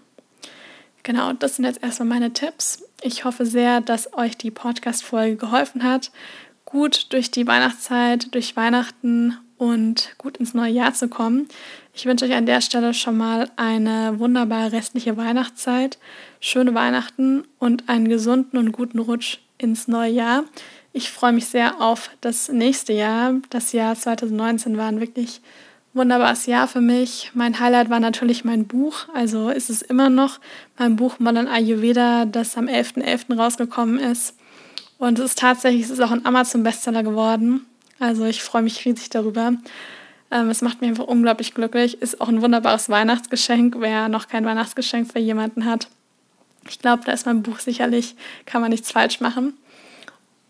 Genau, 1.05 1.33
das 1.33 1.55
sind 1.55 1.65
jetzt 1.65 1.85
erstmal 1.85 2.09
meine 2.09 2.33
Tipps. 2.33 2.83
Ich 3.01 3.25
hoffe 3.25 3.47
sehr, 3.47 3.81
dass 3.81 4.13
euch 4.15 4.37
die 4.37 4.51
Podcast-Folge 4.51 5.37
geholfen 5.37 5.85
hat, 5.85 6.11
gut 6.77 7.07
durch 7.15 7.31
die 7.31 7.47
Weihnachtszeit, 7.47 8.35
durch 8.35 8.55
Weihnachten 8.55 9.39
und 9.57 10.11
gut 10.19 10.37
ins 10.37 10.53
neue 10.53 10.73
Jahr 10.73 10.93
zu 10.93 11.09
kommen. 11.09 11.49
Ich 11.95 12.05
wünsche 12.05 12.27
euch 12.27 12.35
an 12.35 12.45
der 12.45 12.61
Stelle 12.61 12.93
schon 12.93 13.17
mal 13.17 13.51
eine 13.57 14.19
wunderbare 14.19 14.73
restliche 14.73 15.17
Weihnachtszeit, 15.17 15.97
schöne 16.39 16.75
Weihnachten 16.75 17.45
und 17.59 17.89
einen 17.89 18.09
gesunden 18.09 18.59
und 18.59 18.73
guten 18.73 18.99
Rutsch 18.99 19.39
ins 19.57 19.89
neue 19.89 20.11
Jahr. 20.11 20.45
Ich 20.93 21.11
freue 21.11 21.33
mich 21.33 21.47
sehr 21.47 21.81
auf 21.81 22.11
das 22.21 22.51
nächste 22.51 22.93
Jahr. 22.93 23.37
Das 23.49 23.73
Jahr 23.73 23.95
2019 23.95 24.77
war 24.77 24.89
ein 24.89 25.01
wirklich 25.01 25.41
wunderbares 25.95 26.45
Jahr 26.45 26.69
für 26.69 26.83
mich. 26.83 27.31
Mein 27.33 27.59
Highlight 27.59 27.89
war 27.89 28.01
natürlich 28.01 28.45
mein 28.45 28.67
Buch, 28.67 29.09
also 29.15 29.49
ist 29.49 29.71
es 29.71 29.81
immer 29.81 30.11
noch 30.11 30.41
mein 30.79 30.97
Buch 30.97 31.21
Modern 31.21 31.49
Ayurveda, 31.49 32.27
das 32.27 32.59
am 32.59 32.67
11.11. 32.67 33.29
.11. 33.31 33.39
rausgekommen 33.39 33.99
ist. 33.99 34.35
Und 34.99 35.19
es 35.19 35.27
ist 35.27 35.39
tatsächlich, 35.39 35.85
es 35.85 35.91
ist 35.91 36.01
auch 36.01 36.11
ein 36.11 36.25
Amazon-Bestseller 36.25 37.03
geworden. 37.03 37.67
Also 37.99 38.25
ich 38.25 38.43
freue 38.43 38.63
mich 38.63 38.85
riesig 38.85 39.11
darüber. 39.11 39.53
Ähm, 40.31 40.51
es 40.51 40.63
macht 40.63 40.81
mich 40.81 40.91
einfach 40.91 41.07
unglaublich 41.07 41.55
glücklich. 41.55 42.01
Ist 42.01 42.21
auch 42.21 42.29
ein 42.29 42.43
wunderbares 42.43 42.89
Weihnachtsgeschenk, 42.89 43.77
wer 43.79 44.09
noch 44.09 44.29
kein 44.29 44.45
Weihnachtsgeschenk 44.45 45.13
für 45.13 45.19
jemanden 45.19 45.65
hat. 45.65 45.89
Ich 46.69 46.79
glaube, 46.79 47.05
da 47.05 47.13
ist 47.13 47.27
mein 47.27 47.43
Buch 47.43 47.61
sicherlich, 47.61 48.17
kann 48.45 48.61
man 48.61 48.71
nichts 48.71 48.91
falsch 48.91 49.21
machen. 49.21 49.55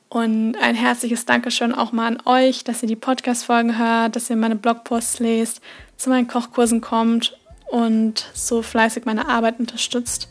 Und 0.09 0.57
ein 0.63 0.77
herzliches 0.77 1.27
Dankeschön 1.27 1.75
auch 1.75 1.93
mal 1.93 2.07
an 2.07 2.23
euch, 2.25 2.65
dass 2.65 2.83
ihr 2.83 2.89
die 2.89 2.97
Podcast-Folgen 2.97 3.77
hört, 3.77 4.17
dass 4.17 4.31
ihr 4.31 4.37
meine 4.37 4.57
Blogposts 4.57 5.19
lest, 5.19 5.61
zu 5.97 6.09
meinen 6.11 6.29
Kochkursen 6.29 6.81
kommt 6.81 7.37
und 7.67 8.31
so 8.33 8.63
fleißig 8.63 9.05
meine 9.05 9.29
Arbeit 9.29 9.59
unterstützt. 9.59 10.29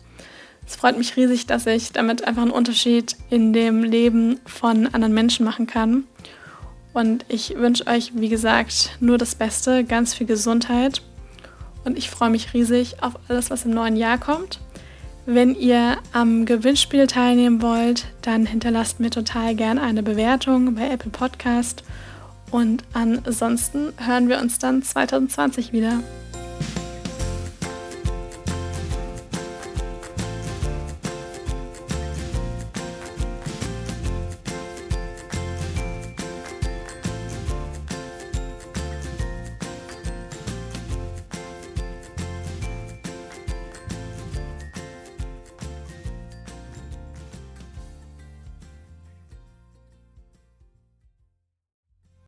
Es 0.67 0.75
freut 0.75 0.97
mich 0.97 1.15
riesig, 1.15 1.45
dass 1.45 1.65
ich 1.67 1.91
damit 1.91 2.25
einfach 2.25 2.41
einen 2.41 2.51
Unterschied 2.51 3.15
in 3.29 3.53
dem 3.53 3.83
Leben 3.83 4.39
von 4.45 4.87
anderen 4.87 5.13
Menschen 5.13 5.45
machen 5.45 5.67
kann. 5.67 6.05
Und 6.93 7.25
ich 7.27 7.55
wünsche 7.57 7.87
euch, 7.87 8.13
wie 8.15 8.29
gesagt, 8.29 8.97
nur 8.99 9.17
das 9.17 9.35
Beste, 9.35 9.83
ganz 9.83 10.13
viel 10.13 10.25
Gesundheit. 10.25 11.01
Und 11.83 11.97
ich 11.97 12.09
freue 12.09 12.29
mich 12.29 12.53
riesig 12.53 13.03
auf 13.03 13.13
alles, 13.27 13.51
was 13.51 13.65
im 13.65 13.71
neuen 13.71 13.95
Jahr 13.95 14.17
kommt. 14.17 14.59
Wenn 15.27 15.55
ihr 15.55 15.97
am 16.13 16.45
Gewinnspiel 16.45 17.07
teilnehmen 17.07 17.61
wollt, 17.61 18.05
dann 18.21 18.45
hinterlasst 18.45 18.99
mir 18.99 19.09
total 19.09 19.55
gern 19.55 19.77
eine 19.77 20.03
Bewertung 20.03 20.75
bei 20.75 20.89
Apple 20.89 21.11
Podcast. 21.11 21.83
Und 22.51 22.83
ansonsten 22.93 23.91
hören 23.97 24.29
wir 24.29 24.39
uns 24.39 24.59
dann 24.59 24.81
2020 24.81 25.73
wieder. 25.73 25.99